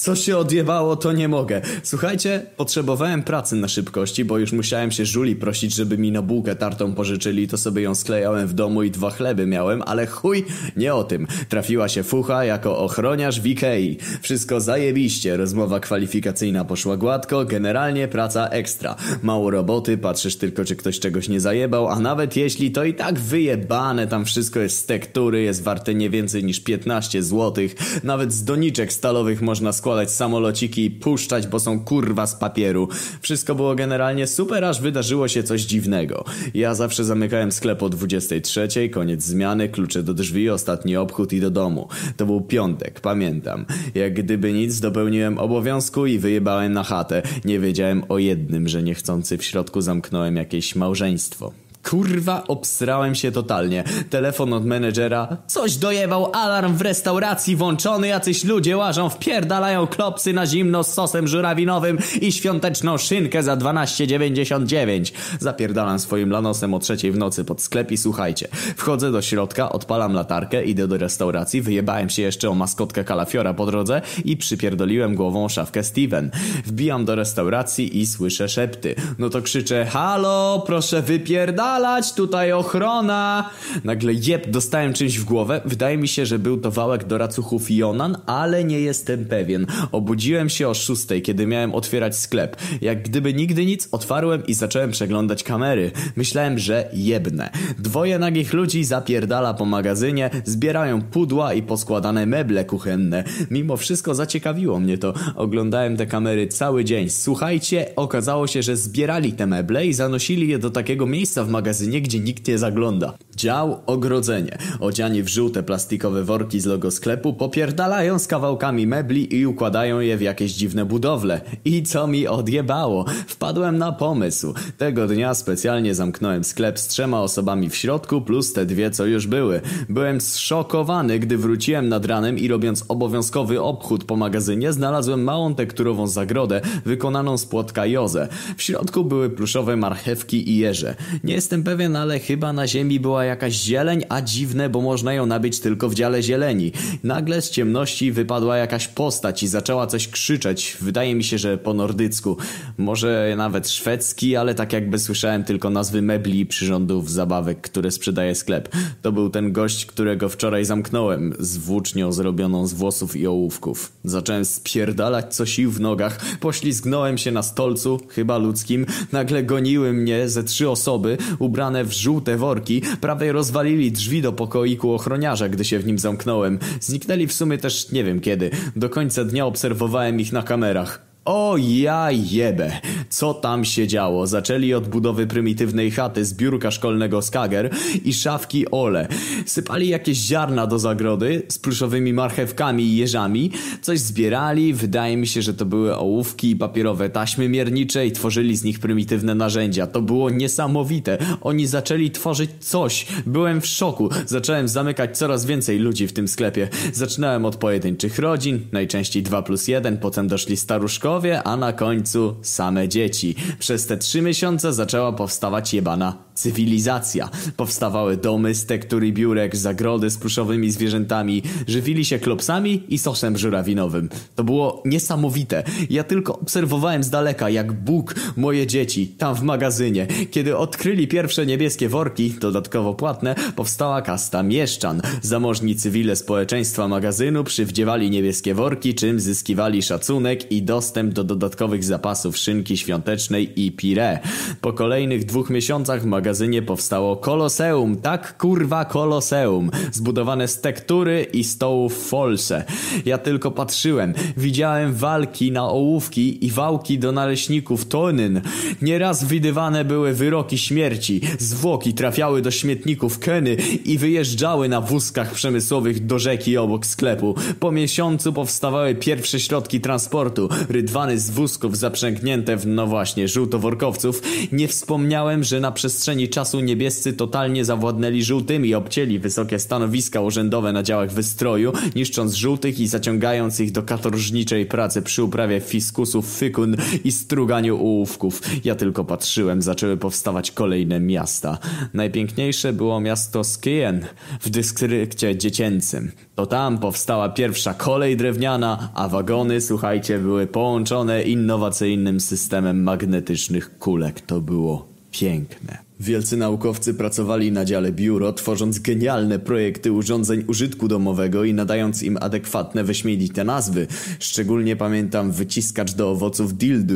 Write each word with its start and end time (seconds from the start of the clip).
Co 0.00 0.16
się 0.16 0.36
odjebało, 0.36 0.96
to 0.96 1.12
nie 1.12 1.28
mogę. 1.28 1.60
Słuchajcie, 1.82 2.46
potrzebowałem 2.56 3.22
pracy 3.22 3.56
na 3.56 3.68
szybkości, 3.68 4.24
bo 4.24 4.38
już 4.38 4.52
musiałem 4.52 4.90
się 4.90 5.06
żuli 5.06 5.36
prosić, 5.36 5.74
żeby 5.74 5.98
mi 5.98 6.12
na 6.12 6.22
bułkę 6.22 6.56
tartą 6.56 6.94
pożyczyli, 6.94 7.48
to 7.48 7.58
sobie 7.58 7.82
ją 7.82 7.94
sklejałem 7.94 8.46
w 8.46 8.54
domu 8.54 8.82
i 8.82 8.90
dwa 8.90 9.10
chleby 9.10 9.46
miałem, 9.46 9.82
ale 9.82 10.06
chuj, 10.06 10.44
nie 10.76 10.94
o 10.94 11.04
tym. 11.04 11.26
Trafiła 11.48 11.88
się 11.88 12.02
fucha 12.02 12.44
jako 12.44 12.78
ochroniarz 12.78 13.40
w 13.40 13.46
Ikei. 13.46 13.98
Wszystko 14.22 14.60
zajebiście, 14.60 15.36
rozmowa 15.36 15.80
kwalifikacyjna 15.80 16.64
poszła 16.64 16.96
gładko, 16.96 17.44
generalnie 17.44 18.08
praca 18.08 18.48
ekstra. 18.48 18.96
Mało 19.22 19.50
roboty, 19.50 19.98
patrzysz 19.98 20.36
tylko 20.36 20.64
czy 20.64 20.76
ktoś 20.76 21.00
czegoś 21.00 21.28
nie 21.28 21.40
zajebał, 21.40 21.88
a 21.88 22.00
nawet 22.00 22.36
jeśli 22.36 22.70
to 22.70 22.84
i 22.84 22.94
tak 22.94 23.18
wyjebane, 23.18 24.06
tam 24.06 24.24
wszystko 24.24 24.60
jest 24.60 24.78
z 24.78 24.86
tektury, 24.86 25.42
jest 25.42 25.62
warte 25.62 25.94
nie 25.94 26.10
więcej 26.10 26.44
niż 26.44 26.60
15 26.60 27.22
złotych. 27.22 27.74
Nawet 28.04 28.32
z 28.32 28.44
doniczek 28.44 28.92
stalowych 28.92 29.42
można 29.42 29.72
składać 29.72 29.89
samolociki 30.10 30.84
i 30.84 30.90
puszczać, 30.90 31.46
bo 31.46 31.60
są 31.60 31.80
kurwa 31.80 32.26
z 32.26 32.34
papieru. 32.34 32.88
Wszystko 33.20 33.54
było 33.54 33.74
generalnie 33.74 34.26
super, 34.26 34.64
aż 34.64 34.80
wydarzyło 34.80 35.28
się 35.28 35.42
coś 35.42 35.62
dziwnego. 35.62 36.24
Ja 36.54 36.74
zawsze 36.74 37.04
zamykałem 37.04 37.52
sklep 37.52 37.82
o 37.82 37.88
23, 37.88 38.88
koniec 38.88 39.22
zmiany, 39.22 39.68
klucze 39.68 40.02
do 40.02 40.14
drzwi, 40.14 40.50
ostatni 40.50 40.96
obchód 40.96 41.32
i 41.32 41.40
do 41.40 41.50
domu. 41.50 41.88
To 42.16 42.26
był 42.26 42.40
piątek, 42.40 43.00
pamiętam. 43.00 43.64
Jak 43.94 44.14
gdyby 44.14 44.52
nic, 44.52 44.80
dopełniłem 44.80 45.38
obowiązku 45.38 46.06
i 46.06 46.18
wyjebałem 46.18 46.72
na 46.72 46.82
chatę. 46.82 47.22
Nie 47.44 47.60
wiedziałem 47.60 48.02
o 48.08 48.18
jednym, 48.18 48.68
że 48.68 48.82
niechcący 48.82 49.38
w 49.38 49.44
środku 49.44 49.80
zamknąłem 49.80 50.36
jakieś 50.36 50.76
małżeństwo. 50.76 51.52
Kurwa, 51.90 52.44
obsrałem 52.48 53.14
się 53.14 53.32
totalnie. 53.32 53.84
Telefon 54.10 54.52
od 54.52 54.64
menedżera. 54.64 55.36
Coś 55.46 55.76
dojewał, 55.76 56.30
alarm 56.34 56.76
w 56.76 56.80
restauracji 56.80 57.56
włączony, 57.56 58.08
jacyś 58.08 58.44
ludzie 58.44 58.76
łażą, 58.76 59.08
wpierdalają 59.08 59.86
klopsy 59.86 60.32
na 60.32 60.46
zimno 60.46 60.84
z 60.84 60.94
sosem 60.94 61.28
żurawinowym 61.28 61.98
i 62.20 62.32
świąteczną 62.32 62.98
szynkę 62.98 63.42
za 63.42 63.56
12,99. 63.56 65.12
Zapierdalam 65.40 65.98
swoim 65.98 66.30
lanosem 66.30 66.74
o 66.74 66.78
trzeciej 66.78 67.12
w 67.12 67.18
nocy 67.18 67.44
pod 67.44 67.62
sklep 67.62 67.92
i 67.92 67.96
słuchajcie. 67.96 68.48
Wchodzę 68.76 69.12
do 69.12 69.22
środka, 69.22 69.72
odpalam 69.72 70.12
latarkę, 70.12 70.64
idę 70.64 70.88
do 70.88 70.96
restauracji, 70.96 71.62
wyjebałem 71.62 72.10
się 72.10 72.22
jeszcze 72.22 72.50
o 72.50 72.54
maskotkę 72.54 73.04
kalafiora 73.04 73.54
po 73.54 73.66
drodze 73.66 74.02
i 74.24 74.36
przypierdoliłem 74.36 75.14
głową 75.14 75.48
szafkę 75.48 75.84
Steven. 75.84 76.30
Wbijam 76.64 77.04
do 77.04 77.14
restauracji 77.14 78.00
i 78.00 78.06
słyszę 78.06 78.48
szepty. 78.48 78.94
No 79.18 79.30
to 79.30 79.42
krzyczę, 79.42 79.86
halo, 79.86 80.62
proszę 80.66 81.02
wypierdalać 81.02 81.79
tutaj 82.16 82.52
ochrona! 82.52 83.50
Nagle 83.84 84.12
jeb, 84.14 84.50
dostałem 84.50 84.92
czymś 84.92 85.18
w 85.18 85.24
głowę. 85.24 85.60
Wydaje 85.64 85.98
mi 85.98 86.08
się, 86.08 86.26
że 86.26 86.38
był 86.38 86.60
to 86.60 86.70
wałek 86.70 87.04
do 87.04 87.18
racuchów 87.18 87.70
Jonan, 87.70 88.16
ale 88.26 88.64
nie 88.64 88.80
jestem 88.80 89.24
pewien. 89.24 89.66
Obudziłem 89.92 90.48
się 90.48 90.68
o 90.68 90.74
szóstej, 90.74 91.22
kiedy 91.22 91.46
miałem 91.46 91.74
otwierać 91.74 92.16
sklep. 92.16 92.56
Jak 92.80 93.02
gdyby 93.02 93.34
nigdy 93.34 93.66
nic, 93.66 93.88
otwarłem 93.92 94.46
i 94.46 94.54
zacząłem 94.54 94.90
przeglądać 94.90 95.42
kamery. 95.42 95.90
Myślałem, 96.16 96.58
że 96.58 96.88
jebnę. 96.92 97.50
Dwoje 97.78 98.18
nagich 98.18 98.52
ludzi 98.52 98.84
zapierdala 98.84 99.54
po 99.54 99.64
magazynie, 99.64 100.30
zbierają 100.44 101.02
pudła 101.02 101.54
i 101.54 101.62
poskładane 101.62 102.26
meble 102.26 102.64
kuchenne. 102.64 103.24
Mimo 103.50 103.76
wszystko 103.76 104.14
zaciekawiło 104.14 104.80
mnie 104.80 104.98
to. 104.98 105.14
Oglądałem 105.36 105.96
te 105.96 106.06
kamery 106.06 106.48
cały 106.48 106.84
dzień. 106.84 107.10
Słuchajcie, 107.10 107.86
okazało 107.96 108.46
się, 108.46 108.62
że 108.62 108.76
zbierali 108.76 109.32
te 109.32 109.46
meble 109.46 109.86
i 109.86 109.92
zanosili 109.92 110.48
je 110.48 110.58
do 110.58 110.70
takiego 110.70 111.06
miejsca 111.06 111.44
w 111.44 111.48
magazynie, 111.48 111.59
magazynie, 111.60 112.00
gdzie 112.00 112.20
nikt 112.20 112.48
nie 112.48 112.58
zagląda. 112.58 113.18
Dział 113.40 113.80
ogrodzenie. 113.86 114.58
Odziani 114.80 115.22
w 115.22 115.28
żółte 115.28 115.62
plastikowe 115.62 116.24
worki 116.24 116.60
z 116.60 116.66
logo 116.66 116.90
sklepu 116.90 117.34
popierdalają 117.34 118.18
z 118.18 118.26
kawałkami 118.26 118.86
mebli 118.86 119.36
i 119.36 119.46
układają 119.46 120.00
je 120.00 120.16
w 120.16 120.20
jakieś 120.20 120.52
dziwne 120.52 120.84
budowle. 120.84 121.40
I 121.64 121.82
co 121.82 122.06
mi 122.06 122.26
odjebało? 122.26 123.04
Wpadłem 123.26 123.78
na 123.78 123.92
pomysł. 123.92 124.54
Tego 124.78 125.06
dnia 125.06 125.34
specjalnie 125.34 125.94
zamknąłem 125.94 126.44
sklep 126.44 126.78
z 126.78 126.88
trzema 126.88 127.20
osobami 127.20 127.70
w 127.70 127.76
środku 127.76 128.20
plus 128.20 128.52
te 128.52 128.66
dwie 128.66 128.90
co 128.90 129.06
już 129.06 129.26
były. 129.26 129.60
Byłem 129.88 130.20
zszokowany, 130.20 131.18
gdy 131.18 131.38
wróciłem 131.38 131.88
nad 131.88 132.06
ranem 132.06 132.38
i 132.38 132.48
robiąc 132.48 132.84
obowiązkowy 132.88 133.62
obchód 133.62 134.04
po 134.04 134.16
magazynie 134.16 134.72
znalazłem 134.72 135.24
małą 135.24 135.54
tekturową 135.54 136.06
zagrodę 136.06 136.60
wykonaną 136.84 137.38
z 137.38 137.46
płotka 137.46 137.86
Joze. 137.86 138.28
W 138.56 138.62
środku 138.62 139.04
były 139.04 139.30
pluszowe 139.30 139.76
marchewki 139.76 140.50
i 140.50 140.56
jeże. 140.56 140.94
Nie 141.24 141.34
jestem 141.34 141.64
pewien, 141.64 141.96
ale 141.96 142.18
chyba 142.18 142.52
na 142.52 142.66
ziemi 142.66 143.00
była 143.00 143.29
jakaś 143.30 143.54
zieleń, 143.54 144.02
a 144.08 144.22
dziwne, 144.22 144.68
bo 144.68 144.80
można 144.80 145.12
ją 145.14 145.26
nabyć 145.26 145.60
tylko 145.60 145.88
w 145.88 145.94
dziale 145.94 146.22
zieleni. 146.22 146.72
Nagle 147.04 147.42
z 147.42 147.50
ciemności 147.50 148.12
wypadła 148.12 148.56
jakaś 148.56 148.88
postać 148.88 149.42
i 149.42 149.48
zaczęła 149.48 149.86
coś 149.86 150.08
krzyczeć. 150.08 150.76
Wydaje 150.80 151.14
mi 151.14 151.24
się, 151.24 151.38
że 151.38 151.58
po 151.58 151.74
nordycku. 151.74 152.36
Może 152.78 153.34
nawet 153.36 153.68
szwedzki, 153.68 154.36
ale 154.36 154.54
tak 154.54 154.72
jakby 154.72 154.98
słyszałem 154.98 155.44
tylko 155.44 155.70
nazwy 155.70 156.02
mebli 156.02 156.40
i 156.40 156.46
przyrządów 156.46 157.10
zabawek, 157.10 157.60
które 157.60 157.90
sprzedaje 157.90 158.34
sklep. 158.34 158.68
To 159.02 159.12
był 159.12 159.30
ten 159.30 159.52
gość, 159.52 159.86
którego 159.86 160.28
wczoraj 160.28 160.64
zamknąłem, 160.64 161.34
z 161.38 161.56
włócznią 161.56 162.12
zrobioną 162.12 162.66
z 162.66 162.72
włosów 162.72 163.16
i 163.16 163.26
ołówków. 163.26 163.92
Zacząłem 164.04 164.44
spierdalać 164.44 165.34
co 165.34 165.46
sił 165.46 165.70
w 165.70 165.80
nogach, 165.80 166.20
poślizgnąłem 166.40 167.18
się 167.18 167.30
na 167.30 167.42
stolcu, 167.42 168.00
chyba 168.08 168.38
ludzkim. 168.38 168.86
Nagle 169.12 169.42
goniły 169.42 169.92
mnie 169.92 170.28
ze 170.28 170.44
trzy 170.44 170.70
osoby, 170.70 171.18
ubrane 171.38 171.84
w 171.84 171.92
żółte 171.92 172.36
worki, 172.36 172.82
prawie 173.00 173.19
rozwalili 173.28 173.92
drzwi 173.92 174.22
do 174.22 174.32
pokoiku 174.32 174.92
ochroniarza, 174.92 175.48
gdy 175.48 175.64
się 175.64 175.78
w 175.78 175.86
nim 175.86 175.98
zamknąłem. 175.98 176.58
Zniknęli 176.80 177.26
w 177.26 177.32
sumie 177.32 177.58
też 177.58 177.92
nie 177.92 178.04
wiem 178.04 178.20
kiedy. 178.20 178.50
Do 178.76 178.90
końca 178.90 179.24
dnia 179.24 179.46
obserwowałem 179.46 180.20
ich 180.20 180.32
na 180.32 180.42
kamerach. 180.42 181.09
O 181.24 181.56
ja 181.58 182.08
jebę! 182.10 182.80
Co 183.08 183.34
tam 183.34 183.64
się 183.64 183.86
działo? 183.86 184.26
Zaczęli 184.26 184.74
od 184.74 184.88
budowy 184.88 185.26
prymitywnej 185.26 185.90
chaty 185.90 186.24
z 186.24 186.34
biurka 186.34 186.70
szkolnego 186.70 187.22
Skager 187.22 187.70
i 188.04 188.12
szafki 188.14 188.70
Ole. 188.70 189.08
Sypali 189.46 189.88
jakieś 189.88 190.18
ziarna 190.18 190.66
do 190.66 190.78
zagrody 190.78 191.42
z 191.48 191.58
pluszowymi 191.58 192.12
marchewkami 192.12 192.84
i 192.84 192.96
jeżami. 192.96 193.50
Coś 193.82 193.98
zbierali, 194.00 194.74
wydaje 194.74 195.16
mi 195.16 195.26
się, 195.26 195.42
że 195.42 195.54
to 195.54 195.64
były 195.64 195.96
ołówki 195.96 196.50
i 196.50 196.56
papierowe 196.56 197.10
taśmy 197.10 197.48
miernicze 197.48 198.06
i 198.06 198.12
tworzyli 198.12 198.56
z 198.56 198.64
nich 198.64 198.78
prymitywne 198.78 199.34
narzędzia. 199.34 199.86
To 199.86 200.02
było 200.02 200.30
niesamowite. 200.30 201.18
Oni 201.40 201.66
zaczęli 201.66 202.10
tworzyć 202.10 202.50
coś. 202.60 203.06
Byłem 203.26 203.60
w 203.60 203.66
szoku. 203.66 204.08
Zacząłem 204.26 204.68
zamykać 204.68 205.18
coraz 205.18 205.46
więcej 205.46 205.78
ludzi 205.78 206.06
w 206.06 206.12
tym 206.12 206.28
sklepie. 206.28 206.68
Zaczynałem 206.92 207.44
od 207.44 207.56
pojedynczych 207.56 208.18
rodzin, 208.18 208.60
najczęściej 208.72 209.22
2 209.22 209.42
plus 209.42 209.68
1, 209.68 209.98
potem 209.98 210.28
doszli 210.28 210.56
staruszkowie, 210.56 211.09
a 211.44 211.56
na 211.56 211.72
końcu 211.72 212.36
same 212.42 212.88
dzieci. 212.88 213.34
Przez 213.58 213.86
te 213.86 213.96
trzy 213.96 214.22
miesiące 214.22 214.72
zaczęła 214.72 215.12
powstawać 215.12 215.74
jebana 215.74 216.29
cywilizacja. 216.42 217.30
Powstawały 217.56 218.16
domy 218.16 218.54
z 218.54 218.66
tektur 218.66 219.04
i 219.04 219.12
biurek, 219.12 219.56
zagrody 219.56 220.10
z 220.10 220.16
pluszowymi 220.16 220.70
zwierzętami, 220.70 221.42
żywili 221.68 222.04
się 222.04 222.18
klopsami 222.18 222.82
i 222.88 222.98
sosem 222.98 223.38
żurawinowym. 223.38 224.08
To 224.34 224.44
było 224.44 224.82
niesamowite. 224.84 225.64
Ja 225.90 226.04
tylko 226.04 226.38
obserwowałem 226.38 227.04
z 227.04 227.10
daleka, 227.10 227.50
jak 227.50 227.72
Bóg 227.72 228.14
moje 228.36 228.66
dzieci, 228.66 229.06
tam 229.06 229.34
w 229.34 229.42
magazynie. 229.42 230.06
Kiedy 230.30 230.56
odkryli 230.56 231.08
pierwsze 231.08 231.46
niebieskie 231.46 231.88
worki, 231.88 232.30
dodatkowo 232.40 232.94
płatne, 232.94 233.34
powstała 233.56 234.02
kasta 234.02 234.42
mieszczan. 234.42 235.02
Zamożni 235.22 235.76
cywile 235.76 236.16
społeczeństwa 236.16 236.88
magazynu 236.88 237.44
przywdziewali 237.44 238.10
niebieskie 238.10 238.54
worki, 238.54 238.94
czym 238.94 239.20
zyskiwali 239.20 239.82
szacunek 239.82 240.52
i 240.52 240.62
dostęp 240.62 241.12
do 241.12 241.24
dodatkowych 241.24 241.84
zapasów 241.84 242.36
szynki 242.36 242.76
świątecznej 242.76 243.60
i 243.60 243.72
pire. 243.72 244.18
Po 244.60 244.72
kolejnych 244.72 245.24
dwóch 245.24 245.50
miesiącach 245.50 246.02
w 246.02 246.06
magazynie 246.30 246.62
powstało 246.62 247.16
koloseum, 247.16 247.96
tak 247.96 248.38
kurwa 248.38 248.84
koloseum, 248.84 249.70
zbudowane 249.92 250.48
z 250.48 250.60
tektury 250.60 251.26
i 251.32 251.44
stołów 251.44 252.08
folse. 252.08 252.64
Ja 253.04 253.18
tylko 253.18 253.50
patrzyłem, 253.50 254.14
widziałem 254.36 254.94
walki 254.94 255.52
na 255.52 255.68
ołówki 255.68 256.46
i 256.46 256.50
wałki 256.50 256.98
do 256.98 257.12
naleśników 257.12 257.84
tonyn. 257.84 258.40
Nieraz 258.82 259.24
widywane 259.24 259.84
były 259.84 260.12
wyroki 260.14 260.58
śmierci, 260.58 261.20
zwłoki 261.38 261.94
trafiały 261.94 262.42
do 262.42 262.50
śmietników 262.50 263.18
Keny 263.18 263.56
i 263.84 263.98
wyjeżdżały 263.98 264.68
na 264.68 264.80
wózkach 264.80 265.32
przemysłowych 265.32 266.06
do 266.06 266.18
rzeki 266.18 266.56
obok 266.56 266.86
sklepu. 266.86 267.34
Po 267.60 267.72
miesiącu 267.72 268.32
powstawały 268.32 268.94
pierwsze 268.94 269.40
środki 269.40 269.80
transportu, 269.80 270.48
rydwany 270.68 271.18
z 271.18 271.30
wózków 271.30 271.76
zaprzęgnięte 271.76 272.56
w, 272.56 272.66
no 272.66 272.86
właśnie, 272.86 273.28
żółtoworkowców. 273.28 274.22
Nie 274.52 274.68
wspomniałem, 274.68 275.44
że 275.44 275.60
na 275.60 275.72
przestrzeni 275.72 276.19
przestrzeni 276.20 276.28
czasu 276.28 276.60
niebiescy 276.60 277.12
totalnie 277.12 277.64
zawładnęli 277.64 278.22
żółtymi 278.22 278.68
i 278.68 278.74
obcięli 278.74 279.18
wysokie 279.18 279.58
stanowiska 279.58 280.20
urzędowe 280.20 280.72
na 280.72 280.82
działach 280.82 281.12
wystroju, 281.12 281.72
niszcząc 281.96 282.34
żółtych 282.34 282.80
i 282.80 282.86
zaciągając 282.86 283.60
ich 283.60 283.72
do 283.72 283.82
katorżniczej 283.82 284.66
pracy 284.66 285.02
przy 285.02 285.22
uprawie 285.22 285.60
fiskusów, 285.60 286.38
fykun 286.38 286.76
i 287.04 287.12
struganiu 287.12 287.76
ołówków. 287.76 288.42
Ja 288.64 288.74
tylko 288.74 289.04
patrzyłem, 289.04 289.62
zaczęły 289.62 289.96
powstawać 289.96 290.50
kolejne 290.50 291.00
miasta. 291.00 291.58
Najpiękniejsze 291.94 292.72
było 292.72 293.00
miasto 293.00 293.44
Skien 293.44 294.06
w 294.40 294.50
dystrykcie 294.50 295.36
dziecięcym. 295.36 296.12
To 296.34 296.46
tam 296.46 296.78
powstała 296.78 297.28
pierwsza 297.28 297.74
kolej 297.74 298.16
drewniana, 298.16 298.90
a 298.94 299.08
wagony, 299.08 299.60
słuchajcie, 299.60 300.18
były 300.18 300.46
połączone 300.46 301.22
innowacyjnym 301.22 302.20
systemem 302.20 302.82
magnetycznych 302.82 303.78
kulek. 303.78 304.20
To 304.20 304.40
było 304.40 304.88
piękne. 305.10 305.89
Wielcy 306.00 306.36
naukowcy 306.36 306.94
pracowali 306.94 307.52
na 307.52 307.64
dziale 307.64 307.92
biuro, 307.92 308.32
tworząc 308.32 308.78
genialne 308.78 309.38
projekty 309.38 309.92
urządzeń 309.92 310.44
użytku 310.46 310.88
domowego 310.88 311.44
i 311.44 311.54
nadając 311.54 312.02
im 312.02 312.18
adekwatne, 312.20 312.84
wyśmienite 312.84 313.44
nazwy. 313.44 313.86
Szczególnie 314.18 314.76
pamiętam 314.76 315.32
wyciskacz 315.32 315.92
do 315.92 316.10
owoców 316.10 316.56
dildu, 316.56 316.94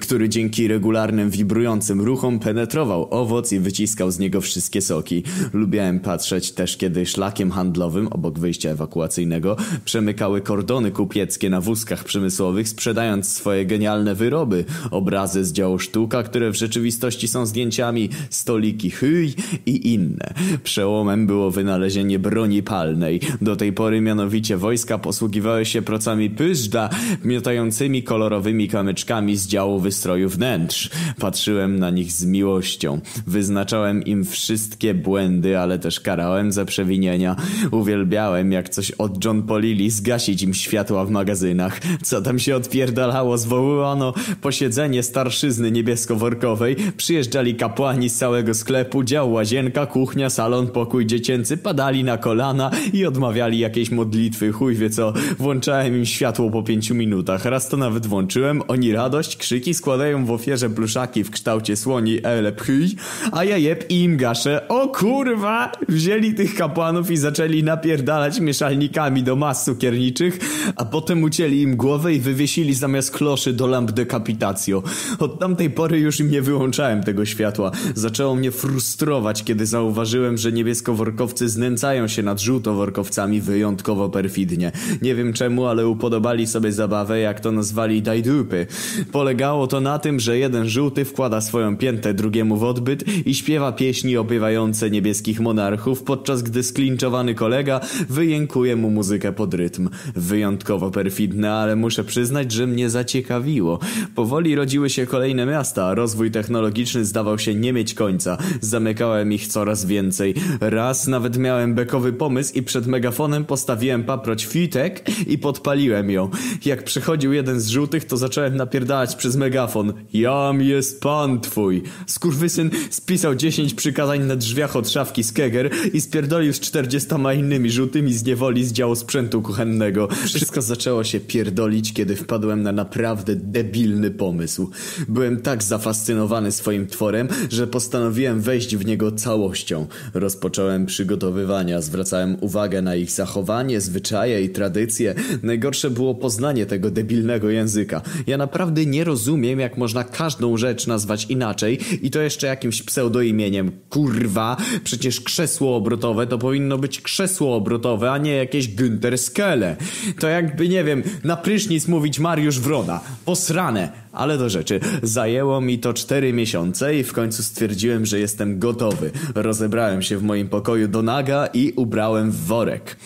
który 0.00 0.28
dzięki 0.28 0.68
regularnym 0.68 1.30
wibrującym 1.30 2.00
ruchom 2.00 2.38
penetrował 2.38 3.08
owoc 3.10 3.52
i 3.52 3.58
wyciskał 3.58 4.10
z 4.10 4.18
niego 4.18 4.40
wszystkie 4.40 4.80
soki. 4.80 5.22
Lubiałem 5.52 6.00
patrzeć 6.00 6.52
też, 6.52 6.76
kiedy 6.76 7.06
szlakiem 7.06 7.50
handlowym, 7.50 8.08
obok 8.08 8.38
wyjścia 8.38 8.70
ewakuacyjnego, 8.70 9.56
przemykały 9.84 10.40
kordony 10.40 10.90
kupieckie 10.90 11.50
na 11.50 11.60
wózkach 11.60 12.04
przemysłowych, 12.04 12.68
sprzedając 12.68 13.28
swoje 13.28 13.66
genialne 13.66 14.14
wyroby. 14.14 14.64
Obrazy 14.90 15.44
z 15.44 15.52
działu 15.52 15.78
sztuka, 15.78 16.22
które 16.22 16.50
w 16.50 16.56
rzeczywistości 16.56 17.28
są 17.28 17.46
zdjęciami 17.46 18.10
stoliki 18.30 18.90
hyj 18.90 19.34
i 19.66 19.94
inne. 19.94 20.34
Przełomem 20.62 21.26
było 21.26 21.50
wynalezienie 21.50 22.18
broni 22.18 22.62
palnej. 22.62 23.20
Do 23.40 23.56
tej 23.56 23.72
pory 23.72 24.00
mianowicie 24.00 24.56
wojska 24.56 24.98
posługiwały 24.98 25.64
się 25.66 25.82
procami 25.82 26.30
pyżda, 26.30 26.90
miotającymi 27.24 28.02
kolorowymi 28.02 28.68
kamyczkami 28.68 29.36
z 29.36 29.46
działu 29.46 29.80
wystroju 29.80 30.28
wnętrz. 30.28 30.90
Patrzyłem 31.18 31.78
na 31.78 31.90
nich 31.90 32.12
z 32.12 32.24
miłością. 32.24 33.00
Wyznaczałem 33.26 34.04
im 34.04 34.24
wszystkie 34.24 34.94
błędy, 34.94 35.58
ale 35.58 35.78
też 35.78 36.00
karałem 36.00 36.52
za 36.52 36.64
przewinienia. 36.64 37.36
Uwielbiałem, 37.70 38.52
jak 38.52 38.68
coś 38.68 38.90
od 38.90 39.24
John 39.24 39.42
Polili 39.42 39.90
zgasić 39.90 40.42
im 40.42 40.54
światła 40.54 41.04
w 41.04 41.10
magazynach. 41.10 41.80
Co 42.02 42.22
tam 42.22 42.38
się 42.38 42.56
odpierdalało, 42.56 43.38
zwołano 43.38 44.14
posiedzenie 44.40 45.02
starszyzny 45.02 45.72
niebiesko-workowej. 45.72 46.76
Przyjeżdżali 46.96 47.54
kapłani 47.54 48.09
z 48.10 48.16
całego 48.16 48.54
sklepu, 48.54 49.04
dział 49.04 49.32
łazienka, 49.32 49.86
kuchnia, 49.86 50.30
salon, 50.30 50.66
pokój 50.66 51.06
dziecięcy, 51.06 51.56
padali 51.56 52.04
na 52.04 52.18
kolana 52.18 52.70
i 52.92 53.06
odmawiali 53.06 53.58
jakiejś 53.58 53.90
modlitwy, 53.90 54.52
chuj 54.52 54.74
wie 54.74 54.90
co. 54.90 55.12
Włączałem 55.38 55.96
im 55.96 56.06
światło 56.06 56.50
po 56.50 56.62
pięciu 56.62 56.94
minutach, 56.94 57.44
raz 57.44 57.68
to 57.68 57.76
nawet 57.76 58.06
włączyłem, 58.06 58.62
oni 58.68 58.92
radość, 58.92 59.36
krzyki, 59.36 59.74
składają 59.74 60.26
w 60.26 60.30
ofierze 60.30 60.70
pluszaki 60.70 61.24
w 61.24 61.30
kształcie 61.30 61.76
słoni 61.76 62.18
hyj, 62.58 62.96
a 63.32 63.44
ja 63.44 63.56
jeb 63.56 63.90
i 63.90 64.02
im 64.02 64.16
gaszę. 64.16 64.68
O 64.68 64.88
kurwa! 64.88 65.72
Wzięli 65.88 66.34
tych 66.34 66.54
kapłanów 66.54 67.10
i 67.10 67.16
zaczęli 67.16 67.62
napierdalać 67.62 68.40
mieszalnikami 68.40 69.22
do 69.22 69.36
mas 69.36 69.64
cukierniczych, 69.64 70.38
a 70.76 70.84
potem 70.84 71.22
ucięli 71.22 71.62
im 71.62 71.76
głowę 71.76 72.14
i 72.14 72.20
wywiesili 72.20 72.74
zamiast 72.74 73.10
kloszy 73.10 73.52
do 73.52 73.66
lamp 73.66 73.90
decapitacjo. 73.90 74.82
Od 75.18 75.38
tamtej 75.38 75.70
pory 75.70 75.98
już 75.98 76.20
im 76.20 76.30
nie 76.30 76.42
wyłączałem 76.42 77.02
tego 77.02 77.24
światła. 77.24 77.70
Zaczęło 77.94 78.34
mnie 78.34 78.50
frustrować, 78.50 79.44
kiedy 79.44 79.66
zauważyłem, 79.66 80.38
że 80.38 80.52
niebieskoworkowcy 80.52 81.48
znęcają 81.48 82.08
się 82.08 82.22
nad 82.22 82.40
żółtoworkowcami 82.40 83.40
wyjątkowo 83.40 84.08
perfidnie. 84.08 84.72
Nie 85.02 85.14
wiem 85.14 85.32
czemu, 85.32 85.66
ale 85.66 85.88
upodobali 85.88 86.46
sobie 86.46 86.72
zabawę, 86.72 87.20
jak 87.20 87.40
to 87.40 87.52
nazwali 87.52 88.02
dajdupy. 88.02 88.66
Polegało 89.12 89.66
to 89.66 89.80
na 89.80 89.98
tym, 89.98 90.20
że 90.20 90.38
jeden 90.38 90.68
żółty 90.68 91.04
wkłada 91.04 91.40
swoją 91.40 91.76
piętę 91.76 92.14
drugiemu 92.14 92.56
w 92.56 92.64
odbyt 92.64 93.26
i 93.26 93.34
śpiewa 93.34 93.72
pieśni 93.72 94.16
opiewające 94.16 94.90
niebieskich 94.90 95.40
monarchów, 95.40 96.02
podczas 96.02 96.42
gdy 96.42 96.62
sklinczowany 96.62 97.34
kolega 97.34 97.80
wyjękuje 98.08 98.76
mu 98.76 98.90
muzykę 98.90 99.32
pod 99.32 99.54
rytm. 99.54 99.88
Wyjątkowo 100.16 100.90
perfidne, 100.90 101.52
ale 101.52 101.76
muszę 101.76 102.04
przyznać, 102.04 102.52
że 102.52 102.66
mnie 102.66 102.90
zaciekawiło. 102.90 103.78
Powoli 104.14 104.54
rodziły 104.54 104.90
się 104.90 105.06
kolejne 105.06 105.46
miasta, 105.46 105.94
rozwój 105.94 106.30
technologiczny 106.30 107.04
zdawał 107.04 107.38
się 107.38 107.54
nie 107.54 107.72
mieć 107.80 107.94
końca. 107.94 108.38
Zamykałem 108.60 109.32
ich 109.32 109.46
coraz 109.46 109.84
więcej. 109.84 110.34
Raz 110.60 111.06
nawet 111.06 111.38
miałem 111.38 111.74
bekowy 111.74 112.12
pomysł 112.12 112.54
i 112.54 112.62
przed 112.62 112.86
megafonem 112.86 113.44
postawiłem 113.44 114.04
paproć 114.04 114.46
fitek 114.46 115.10
i 115.26 115.38
podpaliłem 115.38 116.10
ją. 116.10 116.30
Jak 116.64 116.84
przychodził 116.84 117.32
jeden 117.32 117.60
z 117.60 117.68
żółtych, 117.68 118.04
to 118.04 118.16
zacząłem 118.16 118.56
napierdalać 118.56 119.16
przez 119.16 119.36
megafon. 119.36 119.92
Jam 120.12 120.62
jest 120.62 121.00
pan 121.00 121.40
twój. 121.40 121.82
Skurwysyn 122.06 122.70
spisał 122.90 123.34
10 123.34 123.74
przykazań 123.74 124.24
na 124.24 124.36
drzwiach 124.36 124.76
od 124.76 124.90
szafki 124.90 125.24
z 125.24 125.32
Keger 125.32 125.70
i 125.92 126.00
spierdolił 126.00 126.52
z 126.52 126.60
40 126.60 127.08
innymi 127.36 127.70
żółtymi 127.70 128.12
z 128.12 128.24
niewoli 128.24 128.64
z 128.64 128.72
działu 128.72 128.96
sprzętu 128.96 129.42
kuchennego. 129.42 130.08
Wszystko 130.24 130.62
zaczęło 130.62 131.04
się 131.04 131.20
pierdolić, 131.20 131.92
kiedy 131.92 132.16
wpadłem 132.16 132.62
na 132.62 132.72
naprawdę 132.72 133.36
debilny 133.36 134.10
pomysł. 134.10 134.70
Byłem 135.08 135.40
tak 135.40 135.62
zafascynowany 135.62 136.52
swoim 136.52 136.86
tworem, 136.86 137.28
że 137.50 137.66
postanowiłem 137.70 138.40
wejść 138.40 138.76
w 138.76 138.86
niego 138.86 139.12
całością. 139.12 139.86
Rozpocząłem 140.14 140.86
przygotowywania, 140.86 141.80
zwracałem 141.80 142.36
uwagę 142.40 142.82
na 142.82 142.96
ich 142.96 143.10
zachowanie, 143.10 143.80
zwyczaje 143.80 144.42
i 144.42 144.48
tradycje. 144.48 145.14
Najgorsze 145.42 145.90
było 145.90 146.14
poznanie 146.14 146.66
tego 146.66 146.90
debilnego 146.90 147.50
języka. 147.50 148.02
Ja 148.26 148.36
naprawdę 148.36 148.86
nie 148.86 149.04
rozumiem, 149.04 149.60
jak 149.60 149.76
można 149.76 150.04
każdą 150.04 150.56
rzecz 150.56 150.86
nazwać 150.86 151.26
inaczej 151.28 151.78
i 152.02 152.10
to 152.10 152.20
jeszcze 152.20 152.46
jakimś 152.46 152.82
pseudoimieniem. 152.82 153.72
Kurwa, 153.88 154.56
przecież 154.84 155.20
krzesło 155.20 155.76
obrotowe 155.76 156.26
to 156.26 156.38
powinno 156.38 156.78
być 156.78 157.00
krzesło 157.00 157.56
obrotowe, 157.56 158.10
a 158.10 158.18
nie 158.18 158.32
jakieś 158.32 158.68
Günther 158.68 159.18
Skele. 159.18 159.76
To 160.20 160.28
jakby, 160.28 160.68
nie 160.68 160.84
wiem, 160.84 161.02
na 161.24 161.36
prysznic 161.36 161.88
mówić 161.88 162.18
Mariusz 162.18 162.60
Wrona. 162.60 163.00
Posrane. 163.24 163.92
Ale 164.12 164.38
do 164.38 164.48
rzeczy. 164.48 164.80
Zajęło 165.02 165.60
mi 165.60 165.78
to 165.78 165.94
cztery 165.94 166.32
miesiące 166.32 166.96
i 166.96 167.04
w 167.04 167.12
końcu 167.12 167.42
stwierdziłem, 167.42 168.06
że 168.06 168.18
jestem 168.18 168.58
gotowy. 168.58 169.10
Rozebrałem 169.34 170.02
się 170.02 170.18
w 170.18 170.22
moim 170.22 170.48
pokoju 170.48 170.88
do 170.88 171.02
naga 171.02 171.46
i 171.46 171.72
ubrałem 171.76 172.30
w 172.30 172.36
worek. 172.36 172.96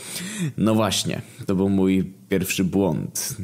No 0.57 0.75
właśnie, 0.75 1.23
to 1.47 1.55
był 1.55 1.69
mój 1.69 2.13
pierwszy 2.29 2.65
błąd. 2.65 3.37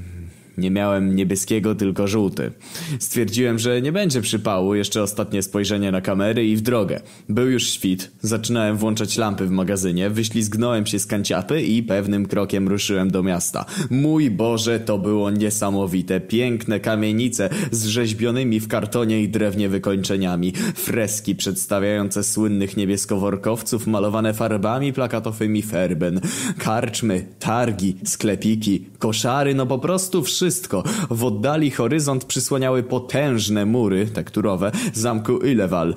Nie 0.60 0.70
miałem 0.70 1.16
niebieskiego, 1.16 1.74
tylko 1.74 2.08
żółty. 2.08 2.52
Stwierdziłem, 2.98 3.58
że 3.58 3.82
nie 3.82 3.92
będzie 3.92 4.20
przypału, 4.20 4.74
jeszcze 4.74 5.02
ostatnie 5.02 5.42
spojrzenie 5.42 5.90
na 5.92 6.00
kamery 6.00 6.46
i 6.46 6.56
w 6.56 6.60
drogę. 6.60 7.00
Był 7.28 7.50
już 7.50 7.68
świt, 7.68 8.10
zaczynałem 8.22 8.76
włączać 8.76 9.16
lampy 9.16 9.46
w 9.46 9.50
magazynie, 9.50 10.10
wyślizgnąłem 10.10 10.86
się 10.86 10.98
z 10.98 11.06
kanciapy 11.06 11.62
i 11.62 11.82
pewnym 11.82 12.26
krokiem 12.26 12.68
ruszyłem 12.68 13.10
do 13.10 13.22
miasta. 13.22 13.64
Mój 13.90 14.30
Boże, 14.30 14.80
to 14.80 14.98
było 14.98 15.30
niesamowite. 15.30 16.20
Piękne 16.20 16.80
kamienice 16.80 17.48
z 17.70 17.86
rzeźbionymi 17.86 18.60
w 18.60 18.68
kartonie 18.68 19.22
i 19.22 19.28
drewnie 19.28 19.68
wykończeniami. 19.68 20.52
Freski 20.74 21.34
przedstawiające 21.34 22.24
słynnych 22.24 22.76
niebieskoworkowców 22.76 23.86
malowane 23.86 24.34
farbami 24.34 24.92
plakatowymi 24.92 25.62
Ferben. 25.62 26.20
Karczmy, 26.58 27.26
targi, 27.38 27.96
sklepiki, 28.04 28.84
koszary, 28.98 29.54
no 29.54 29.66
po 29.66 29.78
prostu 29.78 30.22
wszystko 30.22 30.49
wszystko. 30.50 30.82
W 31.10 31.24
oddali 31.24 31.70
horyzont 31.70 32.24
przysłaniały 32.24 32.82
potężne 32.82 33.66
mury 33.66 34.06
tekturowe 34.06 34.72
zamku 34.92 35.38
Ilewal. 35.38 35.94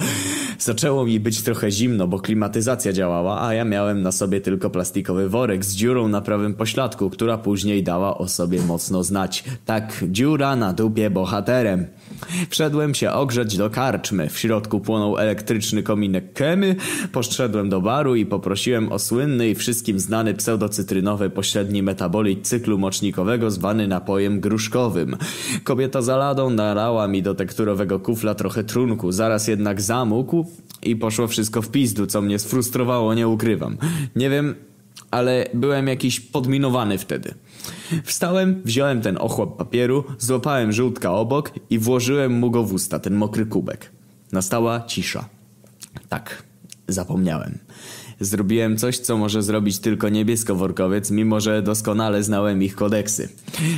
Zaczęło 0.60 1.06
mi 1.06 1.20
być 1.20 1.42
trochę 1.42 1.72
zimno, 1.72 2.08
bo 2.08 2.20
klimatyzacja 2.20 2.94
działała, 2.94 3.42
a 3.48 3.54
ja 3.54 3.66
miałem 3.66 4.02
na 4.02 4.12
sobie 4.12 4.42
tylko 4.42 4.70
plastikowy 4.70 5.30
worek 5.30 5.66
z 5.66 5.76
dziurą 5.76 6.08
na 6.08 6.22
prawym 6.22 6.54
pośladku, 6.54 7.10
która 7.10 7.38
później 7.38 7.84
dała 7.84 8.18
o 8.18 8.28
sobie 8.28 8.62
mocno 8.62 9.04
znać. 9.04 9.44
Tak, 9.66 10.04
dziura 10.08 10.56
na 10.56 10.74
dupie 10.74 11.10
bohaterem. 11.10 11.86
Wszedłem 12.50 12.94
się 12.94 13.12
ogrzeć 13.12 13.58
do 13.58 13.70
karczmy. 13.70 14.30
W 14.30 14.40
środku 14.40 14.80
płonął 14.80 15.18
elektryczny 15.18 15.84
kominek 15.84 16.34
Kemy. 16.34 16.76
Poszedłem 17.12 17.70
do 17.70 17.82
baru 17.82 18.16
i 18.16 18.26
poprosiłem 18.26 18.92
o 18.92 19.00
słynny 19.00 19.50
i 19.50 19.56
wszystkim 19.56 20.00
znany 20.00 20.34
pseudocytrynowy 20.34 21.30
pośredni 21.30 21.84
metabolit 21.84 22.48
cyklu 22.48 22.78
mocznikowego 22.78 23.52
zwany 23.52 23.88
napojem 23.88 24.40
gruszkowym. 24.40 25.18
Kobieta 25.64 26.02
za 26.02 26.18
ladą 26.18 26.50
nalała 26.50 27.08
mi 27.08 27.22
do 27.24 27.36
tekturowego 27.36 28.00
kufla 28.00 28.36
trochę 28.36 28.64
trunku. 28.64 29.12
Zaraz 29.12 29.48
jednak 29.48 29.82
zamógł 29.82 30.46
i 30.84 30.96
poszło 30.96 31.28
wszystko 31.28 31.62
w 31.62 31.70
pizdu, 31.72 32.08
co 32.08 32.22
mnie 32.22 32.40
sfrustrowało, 32.40 33.14
nie 33.14 33.28
ukrywam. 33.28 33.78
Nie 34.16 34.30
wiem, 34.30 34.56
ale 35.12 35.46
byłem 35.54 35.88
jakiś 35.88 36.20
podminowany 36.20 36.98
wtedy. 36.98 37.34
Wstałem, 38.04 38.62
wziąłem 38.66 39.02
ten 39.02 39.18
ochłap 39.18 39.58
papieru, 39.58 40.04
złapałem 40.20 40.72
żółtka 40.72 41.12
obok 41.12 41.52
i 41.70 41.80
włożyłem 41.80 42.34
mu 42.34 42.52
go 42.52 42.64
w 42.64 42.74
usta, 42.74 43.00
ten 43.00 43.16
mokry 43.16 43.46
kubek. 43.46 43.92
Nastała 44.32 44.82
cisza. 44.82 45.30
Tak, 46.10 46.44
zapomniałem. 46.88 47.58
Zrobiłem 48.20 48.78
coś, 48.78 48.98
co 48.98 49.18
może 49.18 49.44
zrobić 49.44 49.80
tylko 49.80 50.10
niebieskoworkowiec, 50.10 51.12
mimo 51.12 51.40
że 51.40 51.62
doskonale 51.62 52.24
znałem 52.24 52.64
ich 52.64 52.76
kodeksy. 52.76 53.30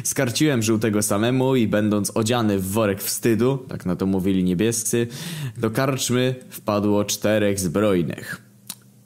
Skarciłem 0.03 0.63
żółtego 0.63 1.01
samemu 1.01 1.55
i 1.55 1.67
będąc 1.67 2.11
odziany 2.11 2.59
w 2.59 2.71
worek 2.71 3.03
wstydu, 3.03 3.57
tak 3.67 3.85
na 3.85 3.95
to 3.95 4.05
mówili 4.05 4.43
niebiescy, 4.43 5.07
do 5.57 5.71
karczmy 5.71 6.35
wpadło 6.49 7.05
czterech 7.05 7.59
zbrojnych 7.59 8.44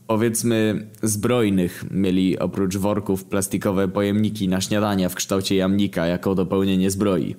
powiedzmy 0.09 0.87
zbrojnych 1.03 1.85
mieli 1.91 2.39
oprócz 2.39 2.77
worków 2.77 3.25
plastikowe 3.25 3.87
pojemniki 3.87 4.47
na 4.47 4.61
śniadania 4.61 5.09
w 5.09 5.15
kształcie 5.15 5.55
jamnika 5.55 6.05
jako 6.05 6.35
dopełnienie 6.35 6.91
zbroi. 6.91 7.35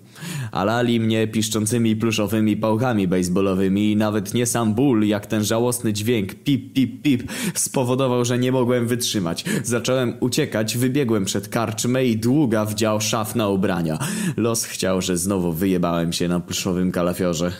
Alali 0.52 1.00
mnie 1.00 1.28
piszczącymi 1.28 1.96
pluszowymi 1.96 2.56
pałkami 2.56 3.08
baseballowymi 3.08 3.92
i 3.92 3.96
nawet 3.96 4.34
nie 4.34 4.46
sam 4.46 4.74
ból, 4.74 5.06
jak 5.06 5.26
ten 5.26 5.44
żałosny 5.44 5.92
dźwięk 5.92 6.34
pip 6.34 6.72
pip 6.72 7.02
pip 7.02 7.32
spowodował, 7.54 8.24
że 8.24 8.38
nie 8.38 8.52
mogłem 8.52 8.86
wytrzymać. 8.86 9.44
Zacząłem 9.64 10.14
uciekać, 10.20 10.78
wybiegłem 10.78 11.24
przed 11.24 11.48
karczmę 11.48 12.04
i 12.04 12.16
długa 12.16 12.64
wdział 12.64 13.00
szaf 13.00 13.34
na 13.34 13.48
ubrania. 13.48 13.98
Los 14.36 14.64
chciał, 14.64 15.00
że 15.00 15.16
znowu 15.16 15.52
wyjebałem 15.52 16.12
się 16.12 16.28
na 16.28 16.40
pluszowym 16.40 16.92
kalafiorze. 16.92 17.52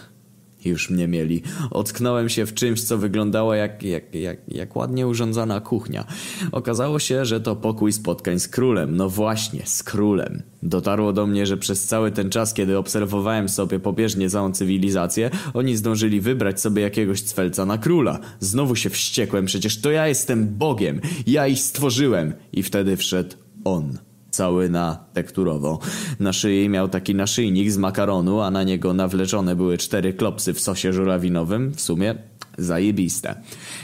Już 0.65 0.91
mnie 0.91 1.09
mieli. 1.09 1.43
Otknąłem 1.71 2.29
się 2.29 2.47
w 2.47 2.55
czymś, 2.55 2.83
co 2.83 2.99
wyglądało 2.99 3.55
jak, 3.55 3.83
jak, 3.83 4.15
jak, 4.15 4.39
jak 4.49 4.77
ładnie 4.77 5.07
urządzona 5.07 5.61
kuchnia. 5.61 6.05
Okazało 6.53 6.99
się, 6.99 7.25
że 7.25 7.41
to 7.41 7.57
pokój 7.57 7.93
spotkań 7.93 8.41
z 8.41 8.49
królem. 8.49 8.97
No 8.97 9.11
właśnie, 9.11 9.63
z 9.65 9.83
królem. 9.83 10.43
Dotarło 10.63 11.13
do 11.13 11.27
mnie, 11.27 11.47
że 11.47 11.57
przez 11.57 11.87
cały 11.87 12.11
ten 12.11 12.31
czas, 12.31 12.55
kiedy 12.55 12.79
obserwowałem 12.79 13.49
sobie 13.49 13.79
pobieżnie 13.79 14.31
całą 14.31 14.53
cywilizację, 14.53 15.31
oni 15.55 15.77
zdążyli 15.77 16.21
wybrać 16.21 16.61
sobie 16.61 16.83
jakiegoś 16.83 17.23
cwelca 17.23 17.67
na 17.67 17.79
króla. 17.79 18.19
Znowu 18.41 18.77
się 18.77 18.91
wściekłem, 18.91 19.47
przecież 19.47 19.81
to 19.81 19.91
ja 19.91 20.09
jestem 20.09 20.49
Bogiem. 20.49 21.01
Ja 21.27 21.47
ich 21.47 21.61
stworzyłem. 21.61 22.33
I 22.53 22.63
wtedy 22.63 22.97
wszedł 22.97 23.37
on 23.65 24.10
cały 24.41 24.71
na 24.71 25.05
tekturowo. 25.13 25.79
Na 26.21 26.33
szyi 26.33 26.69
miał 26.69 26.89
taki 26.89 27.15
naszyjnik 27.15 27.71
z 27.71 27.77
makaronu, 27.77 28.41
a 28.41 28.51
na 28.51 28.63
niego 28.63 28.95
nawleczone 28.95 29.57
były 29.57 29.79
cztery 29.79 30.13
klopsy 30.13 30.55
w 30.55 30.61
sosie 30.61 30.93
żurawinowym. 30.93 31.73
W 31.73 31.81
sumie 31.81 32.15
zajebiste. 32.59 33.35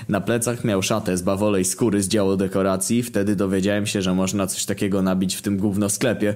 Na 0.08 0.20
plecach 0.20 0.64
miał 0.64 0.82
szatę 0.82 1.16
z 1.16 1.22
bawolej 1.22 1.64
skóry 1.64 2.02
z 2.02 2.08
działu 2.08 2.36
dekoracji. 2.36 3.02
Wtedy 3.02 3.36
dowiedziałem 3.36 3.86
się, 3.86 4.02
że 4.02 4.14
można 4.14 4.46
coś 4.46 4.64
takiego 4.64 5.02
nabić 5.02 5.34
w 5.34 5.42
tym 5.42 5.56
gówno 5.56 5.88
sklepie. 5.88 6.34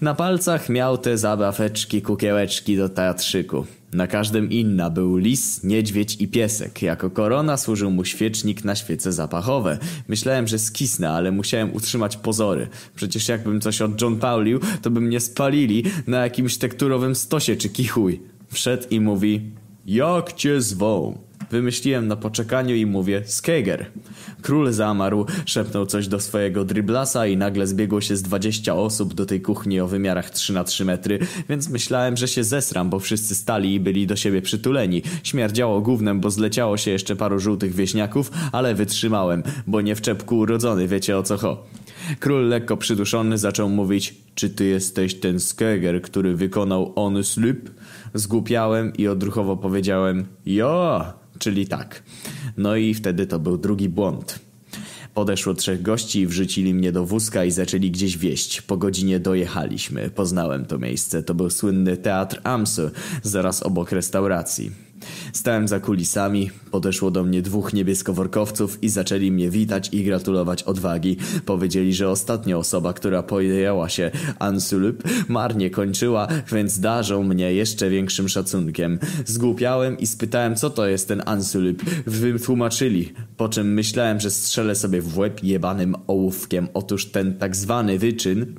Na 0.00 0.14
palcach 0.14 0.68
miał 0.68 0.98
te 0.98 1.18
zabaweczki, 1.18 2.02
kukiełeczki 2.02 2.76
do 2.76 2.88
teatrzyku. 2.88 3.66
Na 3.92 4.06
każdym 4.06 4.50
inna 4.50 4.90
był 4.90 5.16
lis, 5.16 5.64
niedźwiedź 5.64 6.16
i 6.20 6.28
piesek. 6.28 6.82
Jako 6.82 7.10
korona 7.10 7.56
służył 7.56 7.90
mu 7.90 8.04
świecznik 8.04 8.64
na 8.64 8.74
świece 8.74 9.12
zapachowe. 9.12 9.78
Myślałem, 10.08 10.48
że 10.48 10.58
skisnę, 10.58 11.10
ale 11.10 11.32
musiałem 11.32 11.74
utrzymać 11.74 12.16
pozory. 12.16 12.68
Przecież 12.94 13.28
jakbym 13.28 13.60
coś 13.60 13.82
od 13.82 14.00
John 14.00 14.18
Paulił, 14.18 14.60
to 14.82 14.90
by 14.90 15.00
mnie 15.00 15.20
spalili 15.20 15.84
na 16.06 16.18
jakimś 16.18 16.56
tekturowym 16.56 17.14
stosie 17.14 17.56
czy 17.56 17.68
kichuj. 17.68 18.20
Wszedł 18.48 18.86
i 18.90 19.00
mówi, 19.00 19.40
jak 19.86 20.32
cię 20.32 20.60
zwą? 20.60 21.18
Wymyśliłem 21.52 22.08
na 22.08 22.16
poczekaniu 22.16 22.74
i 22.74 22.86
mówię 22.86 23.22
Skeger. 23.26 23.86
Król 24.42 24.72
zamarł, 24.72 25.26
szepnął 25.46 25.86
coś 25.86 26.08
do 26.08 26.20
swojego 26.20 26.64
driblasa 26.64 27.26
i 27.26 27.36
nagle 27.36 27.66
zbiegło 27.66 28.00
się 28.00 28.16
z 28.16 28.22
20 28.22 28.74
osób 28.74 29.14
do 29.14 29.26
tej 29.26 29.40
kuchni 29.40 29.80
o 29.80 29.86
wymiarach 29.86 30.30
3 30.30 30.52
na 30.52 30.64
3 30.64 30.84
metry, 30.84 31.18
więc 31.48 31.68
myślałem, 31.68 32.16
że 32.16 32.28
się 32.28 32.44
zesram, 32.44 32.90
bo 32.90 32.98
wszyscy 32.98 33.34
stali 33.34 33.74
i 33.74 33.80
byli 33.80 34.06
do 34.06 34.16
siebie 34.16 34.42
przytuleni. 34.42 35.02
Śmierdziało 35.22 35.80
gównem, 35.80 36.20
bo 36.20 36.30
zleciało 36.30 36.76
się 36.76 36.90
jeszcze 36.90 37.16
paru 37.16 37.38
żółtych 37.38 37.74
wieśniaków, 37.74 38.30
ale 38.52 38.74
wytrzymałem, 38.74 39.42
bo 39.66 39.80
nie 39.80 39.94
w 39.94 40.00
czepku 40.00 40.38
urodzony, 40.38 40.88
wiecie 40.88 41.18
o 41.18 41.22
co 41.22 41.36
ho. 41.36 41.66
Król 42.20 42.48
lekko 42.48 42.76
przyduszony 42.76 43.38
zaczął 43.38 43.68
mówić 43.68 44.14
Czy 44.34 44.50
ty 44.50 44.64
jesteś 44.64 45.14
ten 45.14 45.40
Skeger, 45.40 46.02
który 46.02 46.36
wykonał 46.36 46.92
on 46.96 47.24
slip? 47.24 47.70
Zgłupiałem 48.14 48.92
i 48.96 49.08
odruchowo 49.08 49.56
powiedziałem 49.56 50.26
Jo! 50.46 51.21
Czyli 51.42 51.66
tak. 51.66 52.02
No 52.56 52.76
i 52.76 52.94
wtedy 52.94 53.26
to 53.26 53.38
był 53.38 53.58
drugi 53.58 53.88
błąd. 53.88 54.38
Podeszło 55.14 55.54
trzech 55.54 55.82
gości 55.82 56.20
i 56.20 56.26
wrzucili 56.26 56.74
mnie 56.74 56.92
do 56.92 57.06
wózka 57.06 57.44
i 57.44 57.50
zaczęli 57.50 57.90
gdzieś 57.90 58.18
wieść. 58.18 58.62
Po 58.62 58.76
godzinie 58.76 59.20
dojechaliśmy. 59.20 60.10
Poznałem 60.10 60.64
to 60.64 60.78
miejsce. 60.78 61.22
To 61.22 61.34
był 61.34 61.50
słynny 61.50 61.96
Teatr 61.96 62.40
Amsu, 62.44 62.90
zaraz 63.22 63.62
obok 63.62 63.92
restauracji. 63.92 64.70
Stałem 65.32 65.68
za 65.68 65.80
kulisami, 65.80 66.50
podeszło 66.70 67.10
do 67.10 67.24
mnie 67.24 67.42
dwóch 67.42 67.72
niebieskoworkowców 67.72 68.82
i 68.82 68.88
zaczęli 68.88 69.32
mnie 69.32 69.50
witać 69.50 69.88
i 69.92 70.04
gratulować 70.04 70.62
odwagi. 70.62 71.16
Powiedzieli, 71.46 71.94
że 71.94 72.08
ostatnia 72.08 72.58
osoba, 72.58 72.92
która 72.92 73.22
podjęła 73.22 73.88
się 73.88 74.10
Ansulup, 74.38 75.02
marnie 75.28 75.70
kończyła, 75.70 76.28
więc 76.52 76.80
darzą 76.80 77.22
mnie 77.22 77.54
jeszcze 77.54 77.90
większym 77.90 78.28
szacunkiem. 78.28 78.98
Zgłupiałem 79.26 79.98
i 79.98 80.06
spytałem, 80.06 80.56
co 80.56 80.70
to 80.70 80.86
jest 80.86 81.08
ten 81.08 81.22
Ansulup. 81.26 81.82
Wytłumaczyli, 82.06 83.12
po 83.36 83.48
czym 83.48 83.72
myślałem, 83.74 84.20
że 84.20 84.30
strzelę 84.30 84.74
sobie 84.74 85.02
w 85.02 85.18
łeb 85.18 85.44
jebanym 85.44 85.94
ołówkiem. 86.06 86.68
Otóż 86.74 87.06
ten 87.06 87.34
tak 87.34 87.56
zwany 87.56 87.98
wyczyn 87.98 88.54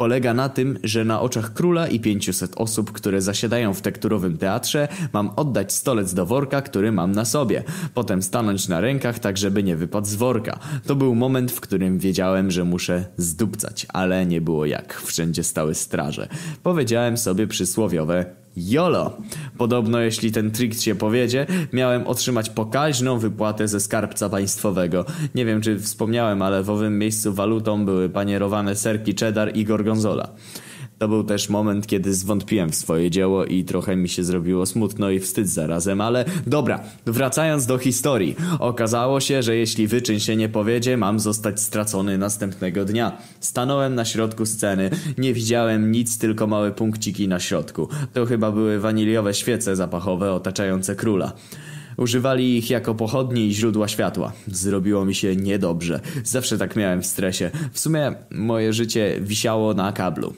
polega 0.00 0.34
na 0.34 0.48
tym, 0.48 0.78
że 0.84 1.04
na 1.04 1.20
oczach 1.20 1.52
króla 1.52 1.88
i 1.88 2.00
500 2.00 2.52
osób, 2.56 2.92
które 2.92 3.22
zasiadają 3.22 3.74
w 3.74 3.80
tekturowym 3.80 4.38
teatrze, 4.38 4.88
mam 5.12 5.30
oddać 5.36 5.72
stolec 5.72 6.14
do 6.14 6.26
worka, 6.26 6.62
który 6.62 6.92
mam 6.92 7.12
na 7.12 7.24
sobie. 7.24 7.64
Potem 7.94 8.22
stanąć 8.22 8.68
na 8.68 8.80
rękach, 8.80 9.18
tak 9.18 9.38
żeby 9.38 9.62
nie 9.62 9.76
wypadł 9.76 10.06
z 10.06 10.14
worka. 10.14 10.58
To 10.86 10.94
był 10.96 11.14
moment, 11.14 11.52
w 11.52 11.60
którym 11.60 11.98
wiedziałem, 11.98 12.50
że 12.50 12.64
muszę 12.64 13.04
zdupcać, 13.16 13.86
ale 13.88 14.26
nie 14.26 14.40
było 14.40 14.66
jak. 14.66 14.94
Wszędzie 14.94 15.44
stały 15.44 15.74
straże. 15.74 16.28
Powiedziałem 16.62 17.16
sobie 17.16 17.46
przysłowiowe 17.46 18.26
Jolo! 18.68 19.16
Podobno 19.58 20.00
jeśli 20.00 20.32
ten 20.32 20.50
trik 20.50 20.74
się 20.74 20.94
powiedzie, 20.94 21.46
miałem 21.72 22.06
otrzymać 22.06 22.50
pokaźną 22.50 23.18
wypłatę 23.18 23.68
ze 23.68 23.80
skarbca 23.80 24.28
państwowego. 24.28 25.04
Nie 25.34 25.44
wiem 25.44 25.60
czy 25.60 25.78
wspomniałem, 25.78 26.42
ale 26.42 26.62
w 26.62 26.70
owym 26.70 26.98
miejscu 26.98 27.34
walutą 27.34 27.84
były 27.84 28.08
panierowane 28.08 28.76
serki 28.76 29.14
cheddar 29.14 29.56
i 29.56 29.64
gorgonzola. 29.64 30.28
To 31.00 31.08
był 31.08 31.24
też 31.24 31.48
moment, 31.48 31.86
kiedy 31.86 32.14
zwątpiłem 32.14 32.70
w 32.70 32.74
swoje 32.74 33.10
dzieło 33.10 33.44
i 33.44 33.64
trochę 33.64 33.96
mi 33.96 34.08
się 34.08 34.24
zrobiło 34.24 34.66
smutno 34.66 35.10
i 35.10 35.20
wstyd 35.20 35.48
zarazem, 35.48 36.00
ale 36.00 36.24
dobra, 36.46 36.80
wracając 37.06 37.66
do 37.66 37.78
historii. 37.78 38.36
Okazało 38.58 39.20
się, 39.20 39.42
że 39.42 39.56
jeśli 39.56 39.86
wyczyn 39.86 40.20
się 40.20 40.36
nie 40.36 40.48
powiedzie, 40.48 40.96
mam 40.96 41.20
zostać 41.20 41.60
stracony 41.60 42.18
następnego 42.18 42.84
dnia. 42.84 43.18
Stanąłem 43.40 43.94
na 43.94 44.04
środku 44.04 44.46
sceny, 44.46 44.90
nie 45.18 45.34
widziałem 45.34 45.92
nic, 45.92 46.18
tylko 46.18 46.46
małe 46.46 46.72
punkciki 46.72 47.28
na 47.28 47.40
środku. 47.40 47.88
To 48.12 48.26
chyba 48.26 48.52
były 48.52 48.80
waniliowe 48.80 49.34
świece 49.34 49.76
zapachowe 49.76 50.32
otaczające 50.32 50.96
króla. 50.96 51.32
Używali 51.96 52.56
ich 52.58 52.70
jako 52.70 52.94
pochodni 52.94 53.46
i 53.46 53.54
źródła 53.54 53.88
światła. 53.88 54.32
Zrobiło 54.46 55.04
mi 55.04 55.14
się 55.14 55.36
niedobrze. 55.36 56.00
Zawsze 56.24 56.58
tak 56.58 56.76
miałem 56.76 57.02
w 57.02 57.06
stresie. 57.06 57.50
W 57.72 57.80
sumie 57.80 58.14
moje 58.30 58.72
życie 58.72 59.18
wisiało 59.20 59.74
na 59.74 59.92
kablu. 59.92 60.34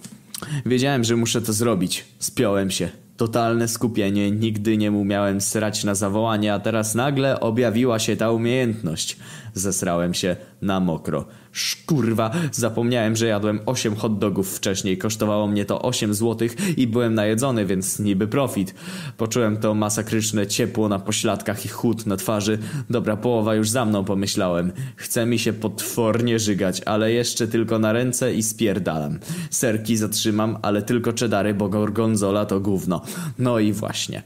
Wiedziałem, 0.66 1.04
że 1.04 1.16
muszę 1.16 1.42
to 1.42 1.52
zrobić. 1.52 2.04
Spiąłem 2.18 2.70
się. 2.70 3.01
Totalne 3.16 3.68
skupienie, 3.68 4.30
nigdy 4.30 4.76
nie 4.76 4.92
umiałem 4.92 5.40
srać 5.40 5.84
na 5.84 5.94
zawołanie, 5.94 6.54
a 6.54 6.60
teraz 6.60 6.94
nagle 6.94 7.40
objawiła 7.40 7.98
się 7.98 8.16
ta 8.16 8.30
umiejętność. 8.30 9.16
Zesrałem 9.54 10.14
się 10.14 10.36
na 10.62 10.80
mokro. 10.80 11.24
Szkurwa, 11.52 12.30
zapomniałem, 12.52 13.16
że 13.16 13.26
jadłem 13.26 13.60
8 13.66 13.96
hot 13.96 14.18
dogów 14.18 14.56
wcześniej. 14.56 14.98
Kosztowało 14.98 15.46
mnie 15.46 15.64
to 15.64 15.82
8 15.82 16.14
złotych 16.14 16.78
i 16.78 16.86
byłem 16.86 17.14
najedzony, 17.14 17.66
więc 17.66 17.98
niby 17.98 18.26
profit. 18.26 18.74
Poczułem 19.16 19.56
to 19.56 19.74
masakryczne 19.74 20.46
ciepło 20.46 20.88
na 20.88 20.98
pośladkach 20.98 21.64
i 21.64 21.68
chłód 21.68 22.06
na 22.06 22.16
twarzy. 22.16 22.58
Dobra 22.90 23.16
połowa 23.16 23.54
już 23.54 23.70
za 23.70 23.84
mną, 23.84 24.04
pomyślałem. 24.04 24.72
Chce 24.96 25.26
mi 25.26 25.38
się 25.38 25.52
potwornie 25.52 26.38
żygać, 26.38 26.82
ale 26.86 27.12
jeszcze 27.12 27.48
tylko 27.48 27.78
na 27.78 27.92
ręce 27.92 28.34
i 28.34 28.42
spierdalam. 28.42 29.18
Serki 29.50 29.96
zatrzymam, 29.96 30.58
ale 30.62 30.82
tylko 30.82 31.12
czedary, 31.12 31.54
bo 31.54 31.68
gorgonzola 31.68 32.46
to 32.46 32.60
gówno. 32.60 33.01
No 33.38 33.58
i 33.58 33.72
właśnie. 33.72 34.22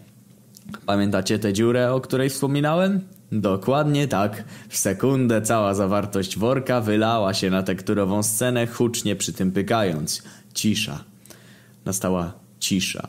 Pamiętacie 0.86 1.38
tę 1.38 1.52
dziurę, 1.52 1.92
o 1.92 2.00
której 2.00 2.30
wspominałem? 2.30 3.00
Dokładnie 3.32 4.08
tak. 4.08 4.44
W 4.68 4.76
sekundę 4.76 5.42
cała 5.42 5.74
zawartość 5.74 6.38
worka 6.38 6.80
wylała 6.80 7.34
się 7.34 7.50
na 7.50 7.62
tekturową 7.62 8.22
scenę, 8.22 8.66
hucznie 8.66 9.16
przy 9.16 9.32
tym 9.32 9.52
pykając. 9.52 10.22
Cisza. 10.54 11.04
Nastała 11.84 12.32
cisza. 12.60 13.08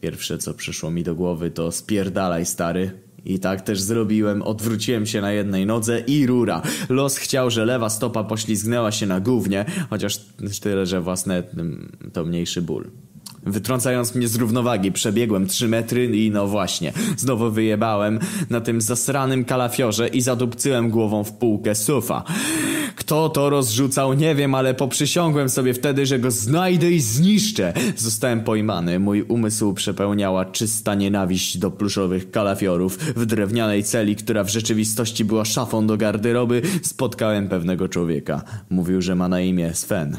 Pierwsze 0.00 0.38
co 0.38 0.54
przyszło 0.54 0.90
mi 0.90 1.02
do 1.02 1.14
głowy 1.14 1.50
to 1.50 1.72
spierdalaj 1.72 2.46
stary. 2.46 2.90
I 3.24 3.38
tak 3.38 3.60
też 3.60 3.80
zrobiłem, 3.80 4.42
odwróciłem 4.42 5.06
się 5.06 5.20
na 5.20 5.32
jednej 5.32 5.66
nodze 5.66 6.00
i 6.00 6.26
rura. 6.26 6.62
Los 6.88 7.16
chciał, 7.16 7.50
że 7.50 7.64
lewa 7.64 7.90
stopa 7.90 8.24
poślizgnęła 8.24 8.92
się 8.92 9.06
na 9.06 9.20
gównie, 9.20 9.64
chociaż 9.90 10.20
tyle, 10.60 10.86
że 10.86 11.00
własne 11.00 11.42
to 12.12 12.24
mniejszy 12.24 12.62
ból. 12.62 12.90
Wytrącając 13.46 14.14
mnie 14.14 14.28
z 14.28 14.36
równowagi. 14.36 14.92
Przebiegłem 14.92 15.46
3 15.46 15.68
metry 15.68 16.04
i 16.04 16.30
no 16.30 16.46
właśnie, 16.46 16.92
znowu 17.16 17.50
wyjebałem 17.50 18.18
na 18.50 18.60
tym 18.60 18.80
zasranym 18.80 19.44
kalafiorze 19.44 20.08
i 20.08 20.20
zadupcyłem 20.20 20.90
głową 20.90 21.24
w 21.24 21.32
półkę 21.32 21.74
sufa. 21.74 22.24
Kto 22.96 23.28
to 23.28 23.50
rozrzucał, 23.50 24.14
nie 24.14 24.34
wiem, 24.34 24.54
ale 24.54 24.74
poprzysiągłem 24.74 25.48
sobie 25.48 25.74
wtedy, 25.74 26.06
że 26.06 26.18
go 26.18 26.30
znajdę 26.30 26.90
i 26.92 27.00
zniszczę. 27.00 27.72
Zostałem 27.96 28.40
pojmany. 28.40 28.98
Mój 28.98 29.22
umysł 29.22 29.72
przepełniała 29.72 30.44
czysta 30.44 30.94
nienawiść 30.94 31.58
do 31.58 31.70
pluszowych 31.70 32.30
kalafiorów. 32.30 32.98
W 32.98 33.26
drewnianej 33.26 33.84
celi, 33.84 34.16
która 34.16 34.44
w 34.44 34.50
rzeczywistości 34.50 35.24
była 35.24 35.44
szafą 35.44 35.86
do 35.86 35.96
garderoby, 35.96 36.62
spotkałem 36.82 37.48
pewnego 37.48 37.88
człowieka. 37.88 38.42
Mówił, 38.70 39.02
że 39.02 39.14
ma 39.14 39.28
na 39.28 39.40
imię 39.40 39.74
Sven. 39.74 40.16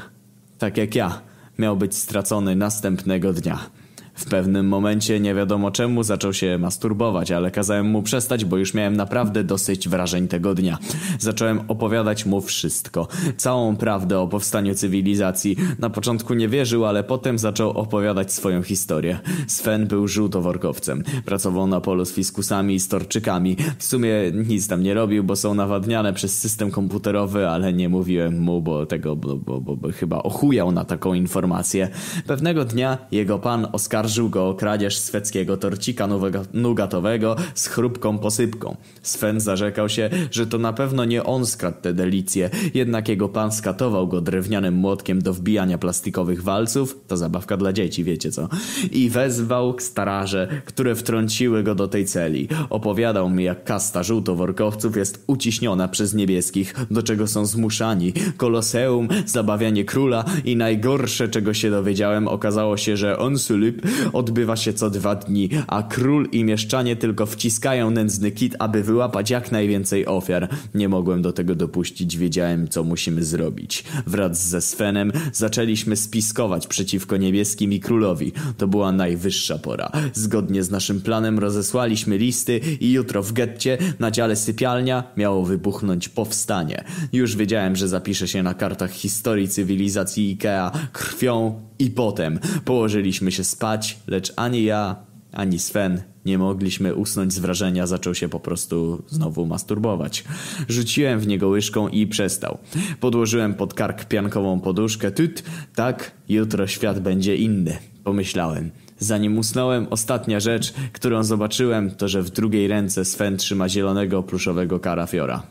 Tak 0.58 0.78
jak 0.78 0.96
ja. 0.96 1.27
Miał 1.60 1.78
być 1.78 1.96
stracony 1.96 2.56
następnego 2.56 3.34
dnia. 3.34 3.70
W 4.18 4.26
pewnym 4.26 4.68
momencie 4.68 5.20
nie 5.20 5.36
wiadomo 5.36 5.72
czemu 5.72 6.04
zaczął 6.04 6.34
się 6.34 6.58
masturbować, 6.58 7.32
ale 7.32 7.52
kazałem 7.52 7.90
mu 7.90 8.04
przestać, 8.04 8.46
bo 8.46 8.58
już 8.58 8.74
miałem 8.74 8.96
naprawdę 8.96 9.44
dosyć 9.44 9.90
wrażeń 9.90 10.28
tego 10.28 10.56
dnia. 10.56 10.78
Zacząłem 11.20 11.60
opowiadać 11.68 12.26
mu 12.26 12.42
wszystko. 12.42 13.08
Całą 13.38 13.76
prawdę 13.76 14.20
o 14.20 14.28
powstaniu 14.28 14.76
cywilizacji. 14.76 15.56
Na 15.80 15.90
początku 15.90 16.34
nie 16.34 16.50
wierzył, 16.50 16.86
ale 16.86 17.04
potem 17.04 17.40
zaczął 17.40 17.70
opowiadać 17.70 18.34
swoją 18.34 18.64
historię. 18.64 19.20
Sven 19.48 19.88
był 19.88 20.08
żółtoworkowcem. 20.08 21.04
Pracował 21.26 21.68
na 21.68 21.82
polu 21.82 22.06
z 22.06 22.14
fiskusami 22.14 22.76
i 22.76 22.80
storczykami. 22.80 23.58
W 23.78 23.84
sumie 23.84 24.12
nic 24.48 24.68
tam 24.68 24.84
nie 24.84 24.94
robił, 24.94 25.24
bo 25.24 25.36
są 25.36 25.54
nawadniane 25.54 26.14
przez 26.14 26.40
system 26.40 26.72
komputerowy, 26.72 27.48
ale 27.48 27.74
nie 27.74 27.90
mówiłem 27.90 28.40
mu, 28.40 28.62
bo 28.62 28.86
tego, 28.86 29.16
bo, 29.16 29.36
bo, 29.36 29.62
bo, 29.62 29.76
bo 29.76 29.92
chyba 29.92 30.24
ochujał 30.24 30.72
na 30.72 30.86
taką 30.86 31.14
informację. 31.14 31.90
Pewnego 32.28 32.66
dnia 32.66 32.98
jego 33.12 33.40
pan 33.40 33.68
oskarżył 33.72 34.07
oskarżył 34.08 34.30
go 34.30 34.50
o 34.50 34.54
kradzież 34.54 34.98
sweckiego 34.98 35.58
torcika 35.58 36.08
nugatowego 36.54 37.36
z 37.56 37.68
chrupką 37.68 38.18
posypką. 38.18 38.76
Sven 39.02 39.40
zarzekał 39.40 39.90
się, 39.90 40.10
że 40.32 40.48
to 40.48 40.58
na 40.58 40.74
pewno 40.74 41.06
nie 41.06 41.24
on 41.24 41.46
skradł 41.46 41.78
te 41.82 41.94
delicje, 41.94 42.50
jednak 42.74 43.10
jego 43.10 43.30
pan 43.30 43.52
skatował 43.52 44.08
go 44.08 44.22
drewnianym 44.22 44.74
młotkiem 44.74 45.22
do 45.22 45.34
wbijania 45.34 45.78
plastikowych 45.78 46.44
walców, 46.44 47.00
to 47.08 47.18
zabawka 47.18 47.58
dla 47.58 47.74
dzieci, 47.74 48.04
wiecie 48.04 48.32
co, 48.32 48.50
i 48.92 49.10
wezwał 49.10 49.76
staraże, 49.80 50.62
które 50.66 50.96
wtrąciły 50.96 51.64
go 51.64 51.76
do 51.76 51.88
tej 51.88 52.06
celi. 52.06 52.48
Opowiadał 52.70 53.30
mi, 53.30 53.44
jak 53.44 53.64
kasta 53.64 54.04
żółtoworkowców 54.04 54.98
jest 54.98 55.24
uciśniona 55.28 55.88
przez 55.88 56.14
niebieskich, 56.14 56.76
do 56.92 57.04
czego 57.04 57.28
są 57.28 57.46
zmuszani. 57.46 58.14
Koloseum, 58.38 59.08
zabawianie 59.26 59.86
króla 59.86 60.26
i 60.46 60.56
najgorsze, 60.56 61.28
czego 61.28 61.54
się 61.54 61.70
dowiedziałem, 61.72 62.28
okazało 62.28 62.78
się, 62.78 62.98
że 62.98 63.18
on 63.18 63.38
Sulip 63.38 63.82
odbywa 64.14 64.56
się 64.56 64.74
co 64.74 64.90
dwa 64.90 65.16
dni, 65.16 65.50
a 65.68 65.84
król 65.84 66.28
i 66.32 66.44
mieszczanie 66.44 66.96
tylko 66.96 67.26
wciskają 67.26 67.92
nędzny 67.92 68.32
kit, 68.32 68.56
aby 68.60 68.84
wyłapać 68.84 69.30
jak 69.30 69.52
najwięcej 69.52 70.06
ofiar. 70.06 70.50
Nie 70.76 70.90
mogłem 70.90 71.22
do 71.22 71.34
tego 71.34 71.56
dopuścić, 71.56 72.18
wiedziałem 72.18 72.68
co 72.68 72.84
musimy 72.84 73.24
zrobić. 73.24 73.84
Wraz 74.08 74.48
ze 74.48 74.62
Svenem 74.62 75.12
zaczęliśmy 75.34 75.96
spiskować 75.96 76.68
przeciwko 76.68 77.18
niebieskim 77.18 77.74
i 77.74 77.80
królowi. 77.80 78.32
To 78.58 78.68
była 78.68 78.92
najwyższa 78.92 79.58
pora. 79.58 79.92
Zgodnie 80.14 80.64
z 80.64 80.72
naszym 80.72 81.02
planem 81.02 81.40
rozesłaliśmy 81.40 82.18
listy 82.18 82.60
i 82.80 82.92
jutro 82.92 83.24
w 83.24 83.34
getcie 83.34 83.78
na 84.00 84.12
dziale 84.12 84.36
sypialnia 84.36 85.04
miało 85.18 85.46
wybuchnąć 85.46 86.10
powstanie. 86.10 86.84
Już 87.14 87.36
wiedziałem, 87.36 87.76
że 87.76 87.88
zapiszę 87.88 88.28
się 88.28 88.44
na 88.44 88.54
kartach 88.54 88.92
historii 88.92 89.48
cywilizacji 89.48 90.32
Ikea 90.32 90.72
krwią 90.92 91.67
i 91.80 91.92
potem 91.92 92.40
położyliśmy 92.66 93.32
się 93.32 93.44
spać 93.44 94.00
lecz 94.08 94.34
ani 94.36 94.64
ja, 94.64 94.96
ani 95.32 95.60
Sven 95.60 96.02
nie 96.26 96.38
mogliśmy 96.38 96.96
usnąć 96.96 97.34
z 97.34 97.40
wrażenia, 97.40 97.88
zaczął 97.88 98.16
się 98.16 98.30
po 98.30 98.40
prostu 98.40 99.04
znowu 99.08 99.46
masturbować. 99.46 100.24
Rzuciłem 100.70 101.20
w 101.20 101.28
niego 101.28 101.48
łyżką 101.48 101.88
i 101.88 102.08
przestał. 102.08 102.58
Podłożyłem 103.00 103.54
pod 103.54 103.74
kark 103.74 104.06
piankową 104.06 104.60
poduszkę. 104.60 105.12
Tyt, 105.12 105.44
tak, 105.76 106.12
jutro 106.30 106.68
świat 106.68 107.00
będzie 107.00 107.36
inny, 107.36 107.78
pomyślałem. 108.04 108.72
Zanim 109.00 109.38
usnąłem, 109.38 109.88
ostatnia 109.90 110.40
rzecz, 110.40 110.74
którą 110.94 111.24
zobaczyłem, 111.24 111.92
to 111.92 112.08
że 112.08 112.22
w 112.22 112.30
drugiej 112.30 112.68
ręce 112.68 113.06
Sven 113.06 113.38
trzyma 113.38 113.70
zielonego 113.70 114.24
pluszowego 114.24 114.80
karafiora. 114.80 115.44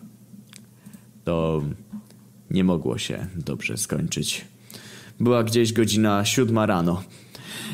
To 1.25 1.63
nie 2.51 2.65
mogło 2.65 2.99
się 2.99 3.27
dobrze 3.37 3.77
skończyć. 3.77 4.45
Była 5.21 5.45
gdzieś 5.45 5.73
godzina 5.73 6.25
siódma 6.25 6.67
rano. 6.67 7.03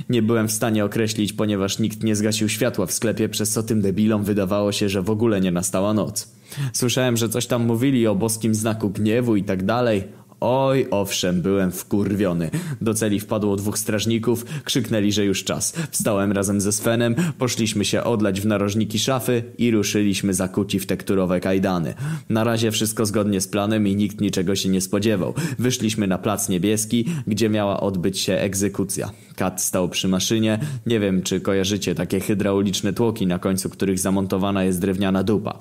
Nie 0.08 0.22
byłem 0.22 0.48
w 0.48 0.52
stanie 0.52 0.84
określić, 0.84 1.32
ponieważ 1.32 1.78
nikt 1.78 2.02
nie 2.02 2.16
zgasił 2.16 2.48
światła 2.48 2.86
w 2.86 2.92
sklepie, 2.92 3.28
przez 3.28 3.50
co 3.50 3.62
tym 3.62 3.80
debilom 3.80 4.24
wydawało 4.24 4.72
się, 4.72 4.88
że 4.88 5.02
w 5.02 5.10
ogóle 5.10 5.40
nie 5.40 5.52
nastała 5.52 5.94
noc. 5.94 6.32
Słyszałem, 6.72 7.16
że 7.16 7.28
coś 7.28 7.46
tam 7.46 7.66
mówili 7.66 8.06
o 8.06 8.14
boskim 8.14 8.54
znaku 8.54 8.90
gniewu 8.90 9.36
i 9.36 9.44
tak 9.44 9.64
dalej. 9.64 10.04
Oj, 10.44 10.86
owszem, 10.90 11.42
byłem 11.42 11.72
wkurwiony. 11.72 12.50
Do 12.80 12.94
celi 12.94 13.20
wpadło 13.20 13.56
dwóch 13.56 13.78
strażników, 13.78 14.44
krzyknęli, 14.64 15.12
że 15.12 15.24
już 15.24 15.44
czas. 15.44 15.74
Wstałem 15.90 16.32
razem 16.32 16.60
ze 16.60 16.72
Svenem, 16.72 17.14
poszliśmy 17.38 17.84
się 17.84 18.04
odlać 18.04 18.40
w 18.40 18.46
narożniki 18.46 18.98
szafy 18.98 19.42
i 19.58 19.70
ruszyliśmy 19.70 20.34
zakuci 20.34 20.78
w 20.78 20.86
tekturowe 20.86 21.40
kajdany. 21.40 21.94
Na 22.28 22.44
razie 22.44 22.70
wszystko 22.70 23.06
zgodnie 23.06 23.40
z 23.40 23.48
planem 23.48 23.88
i 23.88 23.96
nikt 23.96 24.20
niczego 24.20 24.56
się 24.56 24.68
nie 24.68 24.80
spodziewał. 24.80 25.34
Wyszliśmy 25.58 26.06
na 26.06 26.18
plac 26.18 26.48
niebieski, 26.48 27.04
gdzie 27.26 27.48
miała 27.48 27.80
odbyć 27.80 28.18
się 28.18 28.32
egzekucja. 28.32 29.10
Kat 29.36 29.62
stał 29.62 29.88
przy 29.88 30.08
maszynie. 30.08 30.58
Nie 30.86 31.00
wiem, 31.00 31.22
czy 31.22 31.40
kojarzycie 31.40 31.94
takie 31.94 32.20
hydrauliczne 32.20 32.92
tłoki, 32.92 33.26
na 33.26 33.38
końcu 33.38 33.70
których 33.70 33.98
zamontowana 33.98 34.64
jest 34.64 34.80
drewniana 34.80 35.22
dupa. 35.22 35.58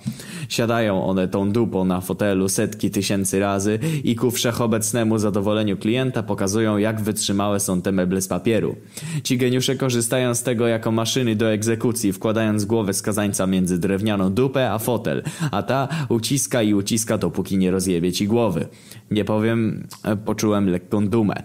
Siadają 0.50 1.06
one 1.06 1.28
tą 1.28 1.52
dupą 1.52 1.86
na 1.86 2.02
fotelu 2.02 2.50
setki 2.50 2.91
tysięcy 2.91 3.39
razy 3.39 3.80
i 4.04 4.15
ku 4.15 4.32
wszechobecnemu 4.72 5.18
zadowoleniu 5.18 5.78
klienta 5.78 6.24
pokazują, 6.24 6.78
jak 6.78 7.02
wytrzymałe 7.02 7.60
są 7.60 7.82
te 7.82 7.92
meble 7.92 8.22
z 8.22 8.28
papieru. 8.28 8.76
Ci 9.24 9.38
geniusze 9.38 9.76
korzystają 9.76 10.36
z 10.36 10.44
tego 10.44 10.68
jako 10.68 10.92
maszyny 10.92 11.36
do 11.36 11.52
egzekucji, 11.52 12.14
wkładając 12.14 12.66
głowę 12.66 12.94
skazańca 12.94 13.48
między 13.48 13.80
drewnianą 13.80 14.34
dupę 14.34 14.72
a 14.72 14.80
fotel, 14.80 15.24
a 15.52 15.64
ta 15.64 15.88
uciska 16.10 16.62
i 16.62 16.74
uciska, 16.74 17.18
dopóki 17.18 17.58
nie 17.58 17.72
rozjebie 17.72 18.12
ci 18.12 18.28
głowy. 18.28 18.68
Nie 19.12 19.26
powiem, 19.26 19.88
e, 20.04 20.16
poczułem 20.16 20.70
lekką 20.70 21.08
dumę. 21.08 21.44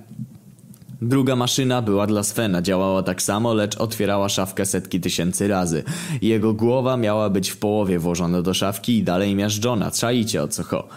Druga 1.02 1.36
maszyna 1.36 1.82
była 1.82 2.06
dla 2.06 2.22
Svena, 2.22 2.62
działała 2.62 3.02
tak 3.02 3.22
samo, 3.22 3.54
lecz 3.54 3.76
otwierała 3.76 4.28
szafkę 4.28 4.66
setki 4.66 5.00
tysięcy 5.00 5.48
razy. 5.48 5.84
Jego 6.22 6.54
głowa 6.54 6.96
miała 6.96 7.30
być 7.30 7.50
w 7.50 7.56
połowie 7.56 7.98
włożona 7.98 8.42
do 8.42 8.54
szafki 8.54 8.98
i 8.98 9.02
dalej 9.02 9.34
miażdżona. 9.34 9.90
Czaicie 9.90 10.42
o 10.42 10.48
co 10.48 10.62
ho. 10.62 10.88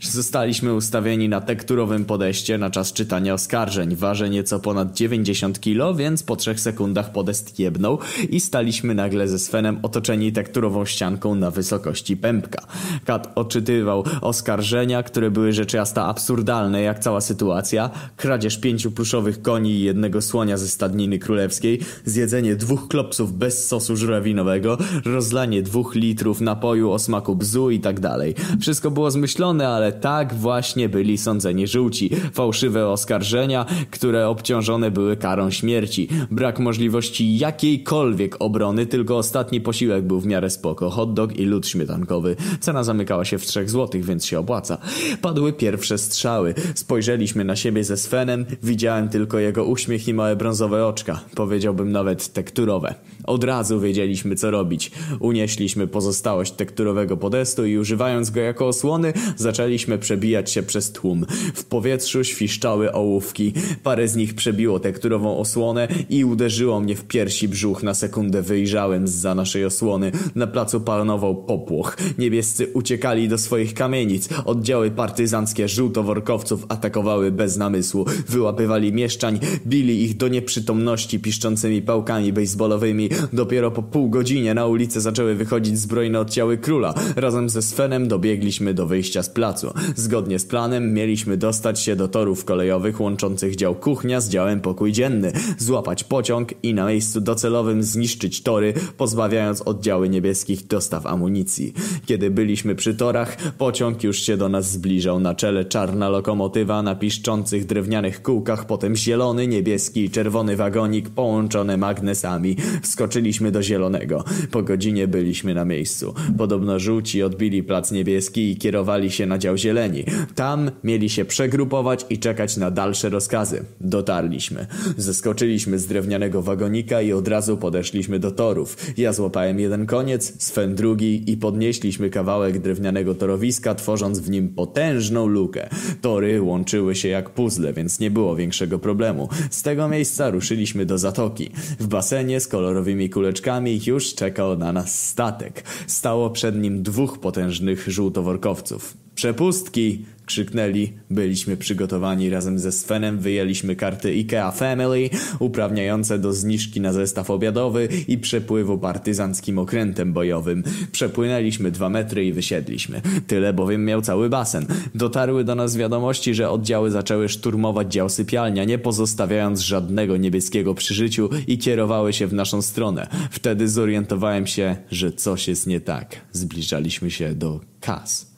Zostaliśmy 0.00 0.74
ustawieni 0.74 1.28
na 1.28 1.40
tekturowym 1.40 2.04
podejście 2.04 2.58
na 2.58 2.70
czas 2.70 2.92
czytania 2.92 3.34
oskarżeń. 3.34 3.96
Waży 3.96 4.30
nieco 4.30 4.60
ponad 4.60 4.96
90 4.96 5.60
kilo, 5.60 5.94
więc 5.94 6.22
po 6.22 6.36
trzech 6.36 6.60
sekundach 6.60 7.12
podest 7.12 7.58
jebnął 7.58 7.98
i 8.30 8.40
staliśmy 8.40 8.94
nagle 8.94 9.28
ze 9.28 9.38
Svenem 9.38 9.78
otoczeni 9.82 10.32
tekturową 10.32 10.84
ścianką 10.84 11.34
na 11.34 11.50
wysokości 11.50 12.16
pępka. 12.16 12.66
Kat 13.04 13.32
odczytywał 13.34 14.04
oskarżenia, 14.20 15.02
które 15.02 15.30
były 15.30 15.52
rzecz 15.52 15.72
jasna 15.74 16.06
absurdalne, 16.06 16.82
jak 16.82 16.98
cała 16.98 17.20
sytuacja. 17.20 17.90
Kradzież 18.16 18.58
pięciu 18.58 18.90
pluszowych 18.90 19.43
koni 19.44 19.70
i 19.70 19.82
jednego 19.82 20.22
słonia 20.22 20.56
ze 20.56 20.68
stadniny 20.68 21.18
królewskiej, 21.18 21.80
zjedzenie 22.04 22.56
dwóch 22.56 22.88
klopsów 22.88 23.32
bez 23.32 23.68
sosu 23.68 23.96
żurawinowego, 23.96 24.78
rozlanie 25.04 25.62
dwóch 25.62 25.94
litrów 25.94 26.40
napoju 26.40 26.90
o 26.90 26.98
smaku 26.98 27.36
bzu 27.36 27.70
i 27.70 27.80
tak 27.80 28.00
dalej. 28.00 28.34
Wszystko 28.60 28.90
było 28.90 29.10
zmyślone, 29.10 29.68
ale 29.68 29.92
tak 29.92 30.34
właśnie 30.34 30.88
byli 30.88 31.18
sądzeni 31.18 31.66
żółci. 31.66 32.10
Fałszywe 32.32 32.88
oskarżenia, 32.88 33.66
które 33.90 34.28
obciążone 34.28 34.90
były 34.90 35.16
karą 35.16 35.50
śmierci. 35.50 36.08
Brak 36.30 36.58
możliwości 36.58 37.38
jakiejkolwiek 37.38 38.36
obrony, 38.38 38.86
tylko 38.86 39.16
ostatni 39.16 39.60
posiłek 39.60 40.04
był 40.04 40.20
w 40.20 40.26
miarę 40.26 40.50
spoko. 40.50 40.90
Hot 40.90 41.14
dog 41.14 41.36
i 41.36 41.44
lód 41.44 41.68
śmietankowy. 41.68 42.36
Cena 42.60 42.84
zamykała 42.84 43.24
się 43.24 43.38
w 43.38 43.46
trzech 43.46 43.70
złotych, 43.70 44.04
więc 44.04 44.26
się 44.26 44.38
opłaca. 44.38 44.78
Padły 45.22 45.52
pierwsze 45.52 45.98
strzały. 45.98 46.54
Spojrzeliśmy 46.74 47.44
na 47.44 47.56
siebie 47.56 47.84
ze 47.84 47.96
Svenem, 47.96 48.46
widziałem 48.62 49.08
tylko 49.08 49.33
tylko 49.34 49.40
jego 49.40 49.64
uśmiech 49.64 50.08
i 50.08 50.14
małe 50.14 50.36
brązowe 50.36 50.86
oczka. 50.86 51.20
Powiedziałbym 51.34 51.92
nawet 51.92 52.32
tekturowe. 52.32 52.94
Od 53.24 53.44
razu 53.44 53.80
wiedzieliśmy 53.80 54.36
co 54.36 54.50
robić. 54.50 54.90
Unieśliśmy 55.20 55.86
pozostałość 55.86 56.52
tekturowego 56.52 57.16
podestu 57.16 57.66
i 57.66 57.78
używając 57.78 58.30
go 58.30 58.40
jako 58.40 58.68
osłony, 58.68 59.12
zaczęliśmy 59.36 59.98
przebijać 59.98 60.50
się 60.50 60.62
przez 60.62 60.92
tłum. 60.92 61.26
W 61.54 61.64
powietrzu 61.64 62.24
świszczały 62.24 62.92
ołówki. 62.92 63.52
Parę 63.82 64.08
z 64.08 64.16
nich 64.16 64.34
przebiło 64.34 64.80
tekturową 64.80 65.38
osłonę 65.38 65.88
i 66.10 66.24
uderzyło 66.24 66.80
mnie 66.80 66.96
w 66.96 67.04
piersi 67.04 67.48
brzuch. 67.48 67.82
Na 67.82 67.94
sekundę 67.94 68.42
wyjrzałem 68.42 69.08
za 69.08 69.34
naszej 69.34 69.64
osłony. 69.64 70.12
Na 70.34 70.46
placu 70.46 70.80
panował 70.80 71.44
popłoch. 71.44 71.96
Niebiescy 72.18 72.66
uciekali 72.74 73.28
do 73.28 73.38
swoich 73.38 73.74
kamienic. 73.74 74.28
Oddziały 74.44 74.90
partyzanckie 74.90 75.68
żółtoworkowców 75.68 76.66
atakowały 76.68 77.30
bez 77.30 77.56
namysłu. 77.56 78.04
Wyłapywali 78.28 78.92
mieszcza 78.92 79.23
mieszczań, 79.32 79.58
bili 79.66 80.02
ich 80.02 80.16
do 80.16 80.28
nieprzytomności 80.28 81.20
piszczącymi 81.20 81.82
pałkami 81.82 82.32
baseballowymi. 82.32 83.08
Dopiero 83.32 83.70
po 83.70 83.82
pół 83.82 84.10
godzinie 84.10 84.54
na 84.54 84.66
ulicę 84.66 85.00
zaczęły 85.00 85.34
wychodzić 85.34 85.78
zbrojne 85.78 86.20
oddziały 86.20 86.58
króla. 86.58 86.94
Razem 87.16 87.48
ze 87.48 87.62
Svenem 87.62 88.08
dobiegliśmy 88.08 88.74
do 88.74 88.86
wyjścia 88.86 89.22
z 89.22 89.30
placu. 89.30 89.72
Zgodnie 89.96 90.38
z 90.38 90.44
planem 90.44 90.94
mieliśmy 90.94 91.36
dostać 91.36 91.80
się 91.80 91.96
do 91.96 92.08
torów 92.08 92.44
kolejowych 92.44 93.00
łączących 93.00 93.56
dział 93.56 93.74
kuchnia 93.74 94.20
z 94.20 94.28
działem 94.28 94.60
pokój 94.60 94.92
dzienny, 94.92 95.32
złapać 95.58 96.04
pociąg 96.04 96.54
i 96.62 96.74
na 96.74 96.86
miejscu 96.86 97.20
docelowym 97.20 97.82
zniszczyć 97.82 98.42
tory, 98.42 98.74
pozbawiając 98.96 99.62
oddziały 99.62 100.08
niebieskich 100.08 100.66
dostaw 100.66 101.06
amunicji. 101.06 101.72
Kiedy 102.06 102.30
byliśmy 102.30 102.74
przy 102.74 102.94
torach, 102.94 103.52
pociąg 103.58 104.04
już 104.04 104.22
się 104.22 104.36
do 104.36 104.48
nas 104.48 104.70
zbliżał. 104.70 105.20
Na 105.20 105.34
czele 105.34 105.64
czarna 105.64 106.08
lokomotywa 106.08 106.82
na 106.82 106.94
piszczących 106.94 107.66
drewnianych 107.66 108.22
kółkach, 108.22 108.66
potem 108.66 108.96
zielony, 109.14 109.48
niebieski 109.48 110.04
i 110.04 110.10
czerwony 110.10 110.56
wagonik 110.56 111.08
połączone 111.08 111.76
magnesami. 111.76 112.56
Wskoczyliśmy 112.82 113.50
do 113.50 113.62
zielonego. 113.62 114.24
Po 114.50 114.62
godzinie 114.62 115.08
byliśmy 115.08 115.54
na 115.54 115.64
miejscu. 115.64 116.14
Podobno 116.38 116.78
żółci 116.78 117.22
odbili 117.22 117.62
plac 117.62 117.92
niebieski 117.92 118.50
i 118.50 118.56
kierowali 118.56 119.10
się 119.10 119.26
na 119.26 119.38
dział 119.38 119.56
zieleni. 119.56 120.04
Tam 120.34 120.70
mieli 120.84 121.10
się 121.10 121.24
przegrupować 121.24 122.06
i 122.10 122.18
czekać 122.18 122.56
na 122.56 122.70
dalsze 122.70 123.08
rozkazy. 123.08 123.64
Dotarliśmy. 123.80 124.66
Zeskoczyliśmy 124.96 125.78
z 125.78 125.86
drewnianego 125.86 126.42
wagonika 126.42 127.02
i 127.02 127.12
od 127.12 127.28
razu 127.28 127.56
podeszliśmy 127.56 128.18
do 128.18 128.30
torów. 128.30 128.76
Ja 128.96 129.12
złapałem 129.12 129.60
jeden 129.60 129.86
koniec, 129.86 130.42
Sven 130.42 130.74
drugi 130.74 131.32
i 131.32 131.36
podnieśliśmy 131.36 132.10
kawałek 132.10 132.58
drewnianego 132.58 133.14
torowiska, 133.14 133.74
tworząc 133.74 134.18
w 134.18 134.30
nim 134.30 134.48
potężną 134.48 135.26
lukę. 135.26 135.68
Tory 136.00 136.42
łączyły 136.42 136.94
się 136.94 137.08
jak 137.08 137.30
puzzle, 137.30 137.72
więc 137.72 138.00
nie 138.00 138.10
było 138.10 138.36
większego 138.36 138.78
problemu. 138.78 139.03
Z 139.50 139.62
tego 139.62 139.88
miejsca 139.88 140.30
ruszyliśmy 140.30 140.86
do 140.86 140.98
zatoki. 140.98 141.50
W 141.80 141.86
basenie 141.86 142.40
z 142.40 142.48
kolorowymi 142.48 143.10
kuleczkami 143.10 143.80
już 143.86 144.14
czekał 144.14 144.58
na 144.58 144.72
nas 144.72 145.08
statek. 145.08 145.64
Stało 145.86 146.30
przed 146.30 146.56
nim 146.56 146.82
dwóch 146.82 147.18
potężnych 147.18 147.88
żółtoworkowców. 147.88 148.96
Przepustki! 149.14 150.04
Krzyknęli. 150.26 150.92
Byliśmy 151.10 151.56
przygotowani 151.56 152.30
razem 152.30 152.58
ze 152.58 152.72
Svenem, 152.72 153.18
wyjęliśmy 153.18 153.76
karty 153.76 154.08
IKEA 154.08 154.52
Family, 154.54 155.10
uprawniające 155.38 156.18
do 156.18 156.32
zniżki 156.32 156.80
na 156.80 156.92
zestaw 156.92 157.30
obiadowy 157.30 157.88
i 158.08 158.18
przepływu 158.18 158.78
partyzanckim 158.78 159.58
okrętem 159.58 160.12
bojowym. 160.12 160.62
Przepłynęliśmy 160.92 161.70
dwa 161.70 161.88
metry 161.88 162.26
i 162.26 162.32
wysiedliśmy. 162.32 163.00
Tyle 163.26 163.52
bowiem 163.52 163.84
miał 163.84 164.02
cały 164.02 164.28
basen. 164.28 164.66
Dotarły 164.94 165.44
do 165.44 165.54
nas 165.54 165.76
wiadomości, 165.76 166.34
że 166.34 166.50
oddziały 166.50 166.90
zaczęły 166.90 167.28
szturmować 167.28 167.92
dział 167.92 168.08
sypialnia, 168.08 168.64
nie 168.64 168.78
pozostawiając 168.78 169.60
żadnego 169.60 170.16
niebieskiego 170.16 170.74
przy 170.74 170.94
życiu 170.94 171.30
i 171.46 171.58
kierowały 171.58 172.12
się 172.12 172.26
w 172.26 172.32
naszą 172.32 172.62
stronę. 172.62 173.08
Wtedy 173.30 173.68
zorientowałem 173.68 174.46
się, 174.46 174.76
że 174.90 175.12
coś 175.12 175.48
jest 175.48 175.66
nie 175.66 175.80
tak. 175.80 176.16
Zbliżaliśmy 176.32 177.10
się 177.10 177.34
do 177.34 177.60
Kas. 177.80 178.34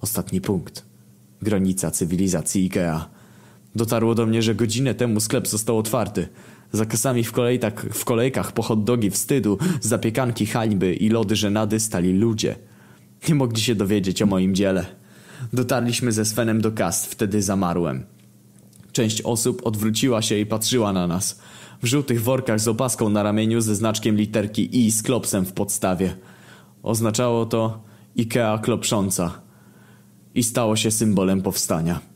Ostatni 0.00 0.40
punkt. 0.40 0.91
Granica 1.42 1.90
cywilizacji 1.90 2.64
Ikea. 2.64 3.08
Dotarło 3.74 4.14
do 4.14 4.26
mnie, 4.26 4.42
że 4.42 4.54
godzinę 4.54 4.94
temu 4.94 5.20
sklep 5.20 5.48
został 5.48 5.78
otwarty. 5.78 6.28
Za 6.72 6.86
kasami 6.86 7.24
w, 7.24 7.32
kolejkach, 7.32 7.86
w 7.92 8.04
kolejkach 8.04 8.52
po 8.52 8.62
hot 8.62 8.84
dogi 8.84 9.10
wstydu, 9.10 9.58
zapiekanki 9.80 10.46
hańby 10.46 10.94
i 10.94 11.08
lody 11.08 11.36
żenady 11.36 11.80
stali 11.80 12.12
ludzie. 12.12 12.56
Nie 13.28 13.34
mogli 13.34 13.62
się 13.62 13.74
dowiedzieć 13.74 14.22
o 14.22 14.26
moim 14.26 14.54
dziele. 14.54 14.86
Dotarliśmy 15.52 16.12
ze 16.12 16.24
Svenem 16.24 16.60
do 16.60 16.72
kas, 16.72 17.06
wtedy 17.06 17.42
zamarłem. 17.42 18.04
Część 18.92 19.22
osób 19.22 19.66
odwróciła 19.66 20.22
się 20.22 20.38
i 20.38 20.46
patrzyła 20.46 20.92
na 20.92 21.06
nas. 21.06 21.40
W 21.82 21.86
żółtych 21.86 22.22
workach 22.22 22.60
z 22.60 22.68
opaską 22.68 23.08
na 23.08 23.22
ramieniu 23.22 23.60
ze 23.60 23.74
znaczkiem 23.74 24.16
literki 24.16 24.86
I 24.86 24.90
z 24.90 25.02
klopsem 25.02 25.44
w 25.44 25.52
podstawie. 25.52 26.16
Oznaczało 26.82 27.46
to 27.46 27.82
Ikea 28.16 28.58
klopsząca 28.58 29.42
i 30.34 30.42
stało 30.42 30.76
się 30.76 30.90
symbolem 30.90 31.42
powstania. 31.42 32.12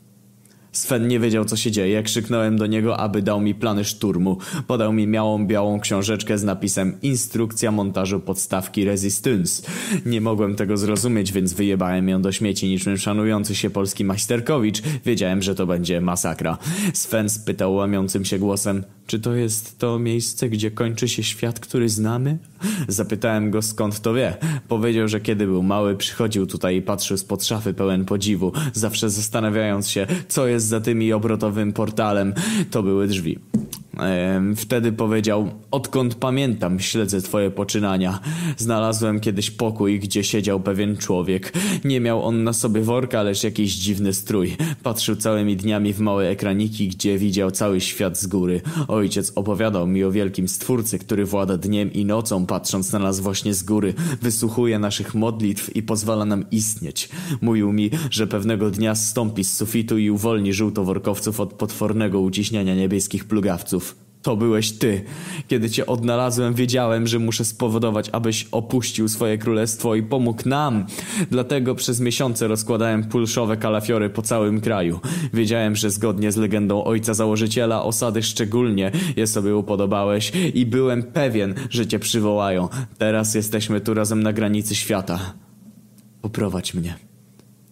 Sven 0.77 1.07
nie 1.07 1.19
wiedział, 1.19 1.45
co 1.45 1.55
się 1.55 1.71
dzieje. 1.71 2.03
Krzyknąłem 2.03 2.57
do 2.57 2.67
niego, 2.67 2.97
aby 2.97 3.21
dał 3.21 3.41
mi 3.41 3.55
plany 3.55 3.83
szturmu. 3.83 4.37
Podał 4.67 4.93
mi 4.93 5.07
miałą, 5.07 5.47
białą 5.47 5.79
książeczkę 5.79 6.37
z 6.37 6.43
napisem 6.43 6.97
Instrukcja 7.01 7.71
montażu 7.71 8.19
podstawki 8.19 8.85
Resistance. 8.85 9.63
Nie 10.05 10.21
mogłem 10.21 10.55
tego 10.55 10.77
zrozumieć, 10.77 11.31
więc 11.33 11.53
wyjebałem 11.53 12.09
ją 12.09 12.21
do 12.21 12.31
śmieci 12.31 12.67
niczym 12.67 12.97
szanujący 12.97 13.55
się 13.55 13.69
polski 13.69 14.05
majsterkowicz. 14.05 14.81
Wiedziałem, 15.05 15.41
że 15.41 15.55
to 15.55 15.65
będzie 15.65 16.01
masakra. 16.01 16.57
Sven 16.93 17.29
spytał 17.29 17.75
łamiącym 17.75 18.25
się 18.25 18.39
głosem, 18.39 18.83
czy 19.07 19.19
to 19.19 19.33
jest 19.33 19.79
to 19.79 19.99
miejsce, 19.99 20.49
gdzie 20.49 20.71
kończy 20.71 21.07
się 21.07 21.23
świat, 21.23 21.59
który 21.59 21.89
znamy? 21.89 22.37
Zapytałem 22.87 23.51
go 23.51 23.61
skąd 23.61 23.99
to 23.99 24.13
wie. 24.13 24.37
Powiedział, 24.67 25.07
że 25.07 25.21
kiedy 25.21 25.45
był 25.45 25.63
mały, 25.63 25.95
przychodził 25.95 26.47
tutaj 26.47 26.75
i 26.75 26.81
patrzył 26.81 27.17
spod 27.17 27.45
szafy 27.45 27.73
pełen 27.73 28.05
podziwu, 28.05 28.51
zawsze 28.73 29.09
zastanawiając 29.09 29.89
się, 29.89 30.07
co 30.27 30.47
jest 30.47 30.65
za 30.65 30.81
tymi 30.81 31.13
obrotowym 31.13 31.73
portalem. 31.73 32.33
To 32.71 32.83
były 32.83 33.07
drzwi. 33.07 33.39
Wtedy 34.55 34.91
powiedział, 34.91 35.49
odkąd 35.71 36.15
pamiętam, 36.15 36.79
śledzę 36.79 37.21
twoje 37.21 37.51
poczynania. 37.51 38.19
Znalazłem 38.57 39.19
kiedyś 39.19 39.51
pokój, 39.51 39.99
gdzie 39.99 40.23
siedział 40.23 40.59
pewien 40.59 40.97
człowiek. 40.97 41.53
Nie 41.85 41.99
miał 41.99 42.23
on 42.25 42.43
na 42.43 42.53
sobie 42.53 42.81
worka, 42.81 43.23
lecz 43.23 43.43
jakiś 43.43 43.75
dziwny 43.75 44.13
strój. 44.13 44.57
Patrzył 44.83 45.15
całymi 45.15 45.57
dniami 45.57 45.93
w 45.93 45.99
małe 45.99 46.29
ekraniki, 46.29 46.87
gdzie 46.87 47.17
widział 47.17 47.51
cały 47.51 47.81
świat 47.81 48.19
z 48.19 48.27
góry. 48.27 48.61
Ojciec 48.87 49.31
opowiadał 49.35 49.87
mi 49.87 50.03
o 50.03 50.11
wielkim 50.11 50.47
stwórcy, 50.47 50.99
który 50.99 51.25
włada 51.25 51.57
dniem 51.57 51.93
i 51.93 52.05
nocą, 52.05 52.45
patrząc 52.45 52.91
na 52.91 52.99
nas 52.99 53.19
właśnie 53.19 53.53
z 53.53 53.63
góry. 53.63 53.93
Wysłuchuje 54.21 54.79
naszych 54.79 55.15
modlitw 55.15 55.75
i 55.75 55.83
pozwala 55.83 56.25
nam 56.25 56.49
istnieć. 56.51 57.09
Mówił 57.41 57.73
mi, 57.73 57.89
że 58.09 58.27
pewnego 58.27 58.71
dnia 58.71 58.95
zstąpi 58.95 59.43
z 59.43 59.57
sufitu 59.57 59.97
i 59.97 60.09
uwolni 60.09 60.53
żółtoworkowców 60.53 61.39
od 61.39 61.53
potwornego 61.53 62.19
uciśniania 62.19 62.75
niebieskich 62.75 63.25
plugawców. 63.25 63.86
To 64.21 64.37
byłeś 64.37 64.71
ty. 64.71 65.03
Kiedy 65.47 65.69
cię 65.69 65.85
odnalazłem, 65.85 66.53
wiedziałem, 66.53 67.07
że 67.07 67.19
muszę 67.19 67.45
spowodować, 67.45 68.09
abyś 68.11 68.47
opuścił 68.51 69.07
swoje 69.07 69.37
królestwo 69.37 69.95
i 69.95 70.03
pomógł 70.03 70.49
nam. 70.49 70.85
Dlatego 71.31 71.75
przez 71.75 71.99
miesiące 71.99 72.47
rozkładałem 72.47 73.03
pulszowe 73.03 73.57
kalafiory 73.57 74.09
po 74.09 74.21
całym 74.21 74.61
kraju. 74.61 74.99
Wiedziałem, 75.33 75.75
że 75.75 75.89
zgodnie 75.89 76.31
z 76.31 76.37
legendą 76.37 76.83
ojca 76.83 77.13
założyciela 77.13 77.83
osady 77.83 78.23
szczególnie 78.23 78.91
je 79.15 79.27
sobie 79.27 79.55
upodobałeś 79.55 80.31
i 80.53 80.65
byłem 80.65 81.03
pewien, 81.03 81.55
że 81.69 81.87
cię 81.87 81.99
przywołają. 81.99 82.69
Teraz 82.97 83.35
jesteśmy 83.35 83.81
tu 83.81 83.93
razem 83.93 84.23
na 84.23 84.33
granicy 84.33 84.75
świata. 84.75 85.33
Poprowadź 86.21 86.73
mnie. 86.73 86.95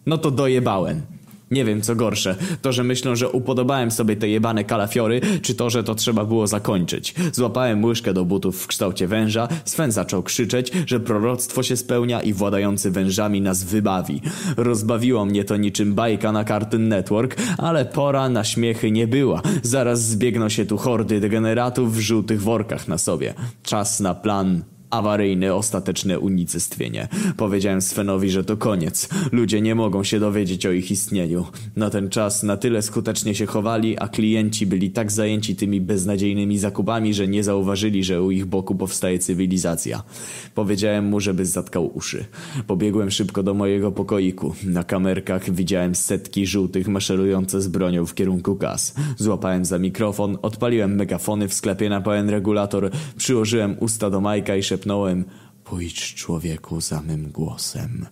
No 0.06 0.18
to 0.18 0.30
dojebałem. 0.30 1.15
Nie 1.50 1.64
wiem 1.64 1.82
co 1.82 1.96
gorsze, 1.96 2.36
to 2.62 2.72
że 2.72 2.84
myślą, 2.84 3.16
że 3.16 3.30
upodobałem 3.30 3.90
sobie 3.90 4.16
te 4.16 4.28
jebane 4.28 4.64
kalafiory, 4.64 5.20
czy 5.42 5.54
to, 5.54 5.70
że 5.70 5.84
to 5.84 5.94
trzeba 5.94 6.24
było 6.24 6.46
zakończyć. 6.46 7.14
Złapałem 7.32 7.84
łyżkę 7.84 8.14
do 8.14 8.24
butów 8.24 8.62
w 8.62 8.66
kształcie 8.66 9.08
węża, 9.08 9.48
Sven 9.64 9.92
zaczął 9.92 10.22
krzyczeć, 10.22 10.72
że 10.86 11.00
proroctwo 11.00 11.62
się 11.62 11.76
spełnia 11.76 12.20
i 12.20 12.32
władający 12.32 12.90
wężami 12.90 13.40
nas 13.40 13.64
wybawi. 13.64 14.20
Rozbawiło 14.56 15.24
mnie 15.24 15.44
to 15.44 15.56
niczym 15.56 15.94
bajka 15.94 16.32
na 16.32 16.44
Cartoon 16.44 16.88
Network, 16.88 17.36
ale 17.58 17.84
pora 17.84 18.28
na 18.28 18.44
śmiechy 18.44 18.90
nie 18.90 19.06
była. 19.06 19.42
Zaraz 19.62 20.02
zbiegną 20.02 20.48
się 20.48 20.66
tu 20.66 20.76
hordy 20.76 21.20
degeneratów 21.20 21.96
w 21.96 22.00
żółtych 22.00 22.42
workach 22.42 22.88
na 22.88 22.98
sobie. 22.98 23.34
Czas 23.62 24.00
na 24.00 24.14
plan 24.14 24.62
Awaryjne, 24.96 25.54
ostateczne 25.54 26.18
unicestwienie. 26.18 27.08
Powiedziałem 27.36 27.82
Svenowi, 27.82 28.30
że 28.30 28.44
to 28.44 28.56
koniec. 28.56 29.08
Ludzie 29.32 29.60
nie 29.60 29.74
mogą 29.74 30.04
się 30.04 30.20
dowiedzieć 30.20 30.66
o 30.66 30.70
ich 30.70 30.90
istnieniu. 30.90 31.44
Na 31.76 31.90
ten 31.90 32.08
czas 32.08 32.42
na 32.42 32.56
tyle 32.56 32.82
skutecznie 32.82 33.34
się 33.34 33.46
chowali, 33.46 33.98
a 33.98 34.08
klienci 34.08 34.66
byli 34.66 34.90
tak 34.90 35.12
zajęci 35.12 35.56
tymi 35.56 35.80
beznadziejnymi 35.80 36.58
zakupami, 36.58 37.14
że 37.14 37.28
nie 37.28 37.44
zauważyli, 37.44 38.04
że 38.04 38.22
u 38.22 38.30
ich 38.30 38.46
boku 38.46 38.74
powstaje 38.74 39.18
cywilizacja. 39.18 40.02
Powiedziałem 40.54 41.04
mu, 41.04 41.20
żeby 41.20 41.46
zatkał 41.46 41.96
uszy. 41.96 42.24
Pobiegłem 42.66 43.10
szybko 43.10 43.42
do 43.42 43.54
mojego 43.54 43.92
pokoiku. 43.92 44.54
Na 44.64 44.84
kamerkach 44.84 45.50
widziałem 45.50 45.94
setki 45.94 46.46
żółtych 46.46 46.88
maszerujące 46.88 47.60
z 47.60 47.68
bronią 47.68 48.06
w 48.06 48.14
kierunku 48.14 48.54
gaz. 48.54 48.94
Złapałem 49.16 49.64
za 49.64 49.78
mikrofon, 49.78 50.38
odpaliłem 50.42 50.94
megafony 50.94 51.48
w 51.48 51.54
sklepie 51.54 51.88
na 51.88 52.00
pełen 52.00 52.30
regulator, 52.30 52.90
przyłożyłem 53.16 53.76
usta 53.80 54.10
do 54.10 54.20
Majka 54.20 54.56
i 54.56 54.62
szepnąłem 54.62 54.85
know 54.86 55.06
him 55.06 55.30
Pójdź 55.66 56.14
człowieku 56.14 56.80
za 56.80 57.02
mym 57.02 57.30
głosem, 57.30 58.06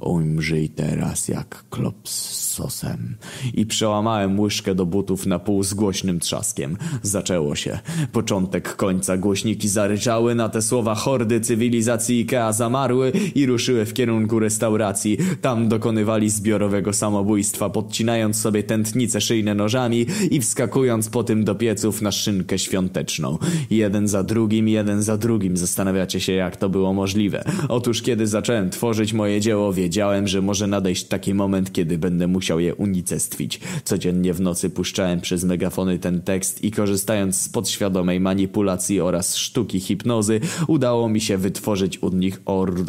umrzyj 0.00 0.68
teraz 0.68 1.28
jak 1.28 1.64
klops 1.70 2.12
z 2.12 2.48
sosem. 2.50 3.16
I 3.54 3.66
przełamałem 3.66 4.40
łyżkę 4.40 4.74
do 4.74 4.86
butów 4.86 5.26
na 5.26 5.38
pół 5.38 5.62
z 5.62 5.74
głośnym 5.74 6.20
trzaskiem. 6.20 6.76
Zaczęło 7.02 7.54
się. 7.56 7.78
Początek 8.12 8.76
końca 8.76 9.16
głośniki 9.16 9.68
zaryczały, 9.68 10.34
na 10.34 10.48
te 10.48 10.62
słowa 10.62 10.94
hordy 10.94 11.40
cywilizacji 11.40 12.20
Ikea 12.20 12.52
zamarły 12.52 13.12
i 13.34 13.46
ruszyły 13.46 13.86
w 13.86 13.94
kierunku 13.94 14.38
restauracji. 14.38 15.18
Tam 15.40 15.68
dokonywali 15.68 16.30
zbiorowego 16.30 16.92
samobójstwa, 16.92 17.70
podcinając 17.70 18.40
sobie 18.40 18.62
tętnice 18.62 19.20
szyjne 19.20 19.54
nożami 19.54 20.06
i 20.30 20.40
wskakując 20.40 21.08
po 21.08 21.24
tym 21.24 21.44
do 21.44 21.54
pieców 21.54 22.02
na 22.02 22.12
szynkę 22.12 22.58
świąteczną. 22.58 23.38
Jeden 23.70 24.08
za 24.08 24.22
drugim, 24.22 24.68
jeden 24.68 25.02
za 25.02 25.16
drugim. 25.16 25.56
Zastanawiacie 25.56 26.20
się, 26.20 26.32
jak 26.32 26.56
to 26.56 26.68
było 26.68 26.92
możliwe. 27.00 27.44
Otóż 27.68 28.02
kiedy 28.02 28.26
zacząłem 28.26 28.70
tworzyć 28.70 29.12
moje 29.12 29.40
dzieło, 29.40 29.72
wiedziałem, 29.72 30.28
że 30.28 30.42
może 30.42 30.66
nadejść 30.66 31.04
taki 31.04 31.34
moment, 31.34 31.72
kiedy 31.72 31.98
będę 31.98 32.26
musiał 32.26 32.60
je 32.60 32.74
unicestwić. 32.74 33.60
Codziennie 33.84 34.34
w 34.34 34.40
nocy 34.40 34.70
puszczałem 34.70 35.20
przez 35.20 35.44
megafony 35.44 35.98
ten 35.98 36.22
tekst 36.22 36.64
i 36.64 36.70
korzystając 36.70 37.40
z 37.40 37.48
podświadomej 37.48 38.20
manipulacji 38.20 39.00
oraz 39.00 39.36
sztuki 39.36 39.80
hipnozy, 39.80 40.40
udało 40.66 41.08
mi 41.08 41.20
się 41.20 41.38
wytworzyć 41.38 42.02
u 42.02 42.10
nich 42.10 42.42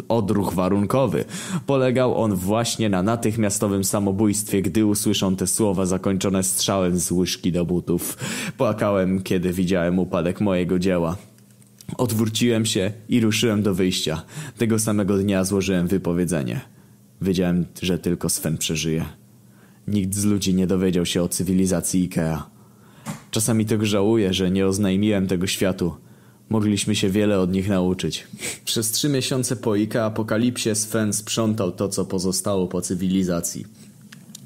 odruch 0.08 0.54
warunkowy. 0.54 1.24
Polegał 1.66 2.22
on 2.22 2.34
właśnie 2.34 2.88
na 2.88 3.02
natychmiastowym 3.02 3.84
samobójstwie, 3.84 4.62
gdy 4.62 4.86
usłyszą 4.86 5.36
te 5.36 5.46
słowa 5.46 5.86
zakończone 5.86 6.42
strzałem 6.42 6.98
z 6.98 7.10
łyżki 7.10 7.52
do 7.52 7.64
butów. 7.64 8.16
Płakałem, 8.58 9.22
kiedy 9.22 9.52
widziałem 9.52 9.98
upadek 9.98 10.40
mojego 10.40 10.78
dzieła. 10.78 11.31
Odwróciłem 11.98 12.66
się 12.66 12.92
i 13.08 13.20
ruszyłem 13.20 13.62
do 13.62 13.74
wyjścia. 13.74 14.22
Tego 14.58 14.78
samego 14.78 15.18
dnia 15.18 15.44
złożyłem 15.44 15.88
wypowiedzenie. 15.88 16.60
Wiedziałem, 17.22 17.66
że 17.82 17.98
tylko 17.98 18.28
Sven 18.28 18.58
przeżyje. 18.58 19.04
Nikt 19.88 20.14
z 20.14 20.24
ludzi 20.24 20.54
nie 20.54 20.66
dowiedział 20.66 21.06
się 21.06 21.22
o 21.22 21.28
cywilizacji 21.28 22.04
Ikea. 22.04 22.50
Czasami 23.30 23.66
tego 23.66 23.86
żałuję, 23.86 24.34
że 24.34 24.50
nie 24.50 24.66
oznajmiłem 24.66 25.26
tego 25.26 25.46
światu. 25.46 25.96
Mogliśmy 26.48 26.96
się 26.96 27.10
wiele 27.10 27.40
od 27.40 27.52
nich 27.52 27.68
nauczyć. 27.68 28.26
Przez 28.64 28.90
trzy 28.90 29.08
miesiące 29.08 29.56
po 29.56 29.76
Ikea 29.76 30.04
apokalipsie 30.04 30.74
Sven 30.74 31.12
sprzątał 31.12 31.72
to, 31.72 31.88
co 31.88 32.04
pozostało 32.04 32.66
po 32.66 32.80
cywilizacji. 32.80 33.66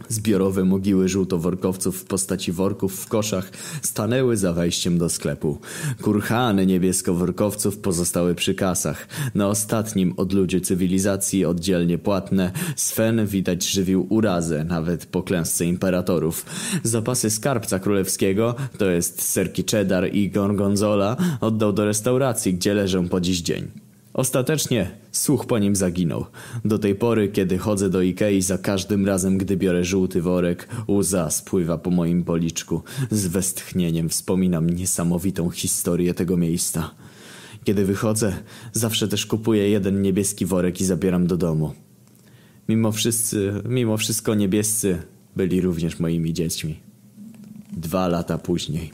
Zbiorowe 0.09 0.65
mogiły 0.65 1.09
żółtoworkowców 1.09 2.01
w 2.01 2.05
postaci 2.05 2.53
worków 2.53 3.01
w 3.01 3.09
koszach 3.09 3.51
stanęły 3.83 4.37
za 4.37 4.53
wejściem 4.53 4.99
do 4.99 5.09
sklepu. 5.09 5.59
Kurhany 6.03 6.67
niebieskoworkowców 6.67 7.79
pozostały 7.79 8.35
przy 8.35 8.55
kasach. 8.55 9.09
Na 9.35 9.49
ostatnim 9.49 10.15
odludzie 10.17 10.61
cywilizacji 10.61 11.45
oddzielnie 11.45 11.99
płatne 11.99 12.53
Sven 12.77 13.27
widać 13.27 13.71
żywił 13.71 14.07
urazę, 14.11 14.65
nawet 14.65 15.07
po 15.07 15.23
klęsce 15.23 15.65
imperatorów. 15.65 16.47
Zapasy 16.83 17.31
skarbca 17.31 17.79
królewskiego, 17.79 18.55
to 18.79 18.91
jest 18.91 19.23
serki 19.23 19.65
cheddar 19.71 20.15
i 20.15 20.31
gorgonzola, 20.31 21.17
oddał 21.41 21.73
do 21.73 21.85
restauracji, 21.85 22.55
gdzie 22.55 22.75
leżą 22.75 23.09
po 23.09 23.21
dziś 23.21 23.41
dzień. 23.41 23.86
Ostatecznie 24.17 24.91
słuch 25.13 25.47
po 25.47 25.59
nim 25.59 25.77
zaginął. 25.77 26.27
Do 26.65 26.79
tej 26.79 26.95
pory, 26.95 27.29
kiedy 27.29 27.59
chodzę 27.59 27.91
do 27.91 28.03
Ikei, 28.03 28.43
za 28.43 28.59
każdym 28.59 29.07
razem, 29.07 29.39
gdy 29.39 29.57
biorę 29.57 29.85
żółty 29.85 30.23
worek, 30.23 30.69
łza 30.89 31.31
spływa 31.31 31.79
po 31.79 31.91
moim 31.91 32.25
policzku. 32.25 32.83
Z 33.11 33.27
westchnieniem 33.27 34.09
wspominam 34.09 34.71
niesamowitą 34.71 35.51
historię 35.51 36.15
tego 36.15 36.37
miejsca. 36.37 36.91
Kiedy 37.65 37.85
wychodzę, 37.85 38.33
zawsze 38.73 39.09
też 39.09 39.27
kupuję 39.27 39.69
jeden 39.71 40.03
niebieski 40.03 40.47
worek 40.47 40.81
i 40.81 40.85
zabieram 40.85 41.27
do 41.27 41.37
domu. 41.37 41.73
Mimo 42.69 42.93
wszyscy, 42.93 43.53
mimo 43.69 43.97
wszystko 43.97 44.35
niebiescy 44.35 45.03
byli 45.37 45.61
również 45.61 45.99
moimi 45.99 46.33
dziećmi. 46.33 46.81
Dwa 47.73 48.09
lata 48.09 48.39
później. 48.39 48.93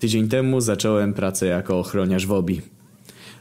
Tydzień 0.00 0.28
temu 0.28 0.60
zacząłem 0.60 1.14
pracę 1.14 1.46
jako 1.46 1.78
ochroniarz 1.78 2.26
w 2.26 2.32
OBI. 2.32 2.75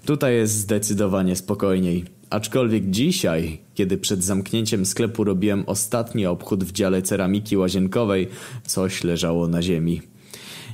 Tutaj 0.05 0.35
jest 0.35 0.53
zdecydowanie 0.53 1.35
spokojniej. 1.35 2.05
Aczkolwiek 2.29 2.89
dzisiaj, 2.89 3.61
kiedy 3.73 3.97
przed 3.97 4.23
zamknięciem 4.23 4.85
sklepu 4.85 5.23
robiłem 5.23 5.63
ostatni 5.67 6.25
obchód 6.25 6.63
w 6.63 6.71
dziale 6.71 7.01
ceramiki 7.01 7.57
łazienkowej, 7.57 8.27
coś 8.67 9.03
leżało 9.03 9.47
na 9.47 9.61
ziemi. 9.61 10.01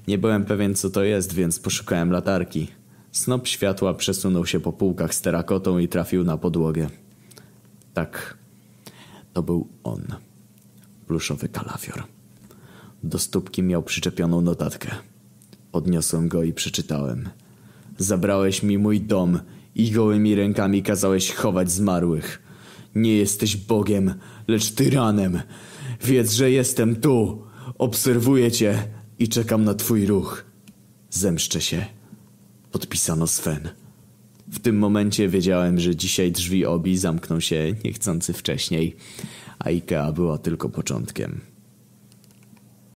Nie 0.07 0.17
byłem 0.17 0.45
pewien 0.45 0.75
co 0.75 0.89
to 0.89 1.03
jest, 1.03 1.33
więc 1.33 1.59
poszukałem 1.59 2.11
latarki. 2.11 2.67
Snop 3.11 3.47
światła 3.47 3.93
przesunął 3.93 4.45
się 4.45 4.59
po 4.59 4.73
półkach 4.73 5.13
z 5.13 5.21
terakotą 5.21 5.79
i 5.79 5.87
trafił 5.87 6.23
na 6.23 6.37
podłogę. 6.37 6.89
Tak, 7.93 8.37
to 9.33 9.43
był 9.43 9.67
on. 9.83 10.03
Pluszowy 11.07 11.49
kalafior. 11.49 12.03
Do 13.03 13.19
stópki 13.19 13.63
miał 13.63 13.83
przyczepioną 13.83 14.41
notatkę. 14.41 14.89
Podniosłem 15.71 16.27
go 16.27 16.43
i 16.43 16.53
przeczytałem– 16.53 17.29
Zabrałeś 18.01 18.63
mi 18.63 18.77
mój 18.77 19.01
dom 19.01 19.39
i 19.75 19.91
gołymi 19.91 20.35
rękami 20.35 20.83
kazałeś 20.83 21.31
chować 21.31 21.71
zmarłych. 21.71 22.41
Nie 22.95 23.17
jesteś 23.17 23.57
Bogiem, 23.57 24.13
lecz 24.47 24.71
tyranem. 24.71 25.41
Wiedz, 26.03 26.33
że 26.33 26.51
jestem 26.51 26.95
tu. 26.95 27.43
Obserwuję 27.77 28.51
cię 28.51 28.83
i 29.19 29.27
czekam 29.27 29.63
na 29.63 29.73
twój 29.73 30.05
ruch. 30.05 30.45
Zemszczę 31.09 31.61
się. 31.61 31.85
Podpisano 32.71 33.27
Sven. 33.27 33.69
W 34.47 34.59
tym 34.59 34.77
momencie 34.77 35.27
wiedziałem, 35.27 35.79
że 35.79 35.95
dzisiaj 35.95 36.31
drzwi 36.31 36.65
obi 36.65 36.97
zamkną 36.97 37.39
się 37.39 37.75
niechcący 37.83 38.33
wcześniej, 38.33 38.95
a 39.59 39.69
Ikea 39.69 40.11
była 40.11 40.37
tylko 40.37 40.69
początkiem. 40.69 41.50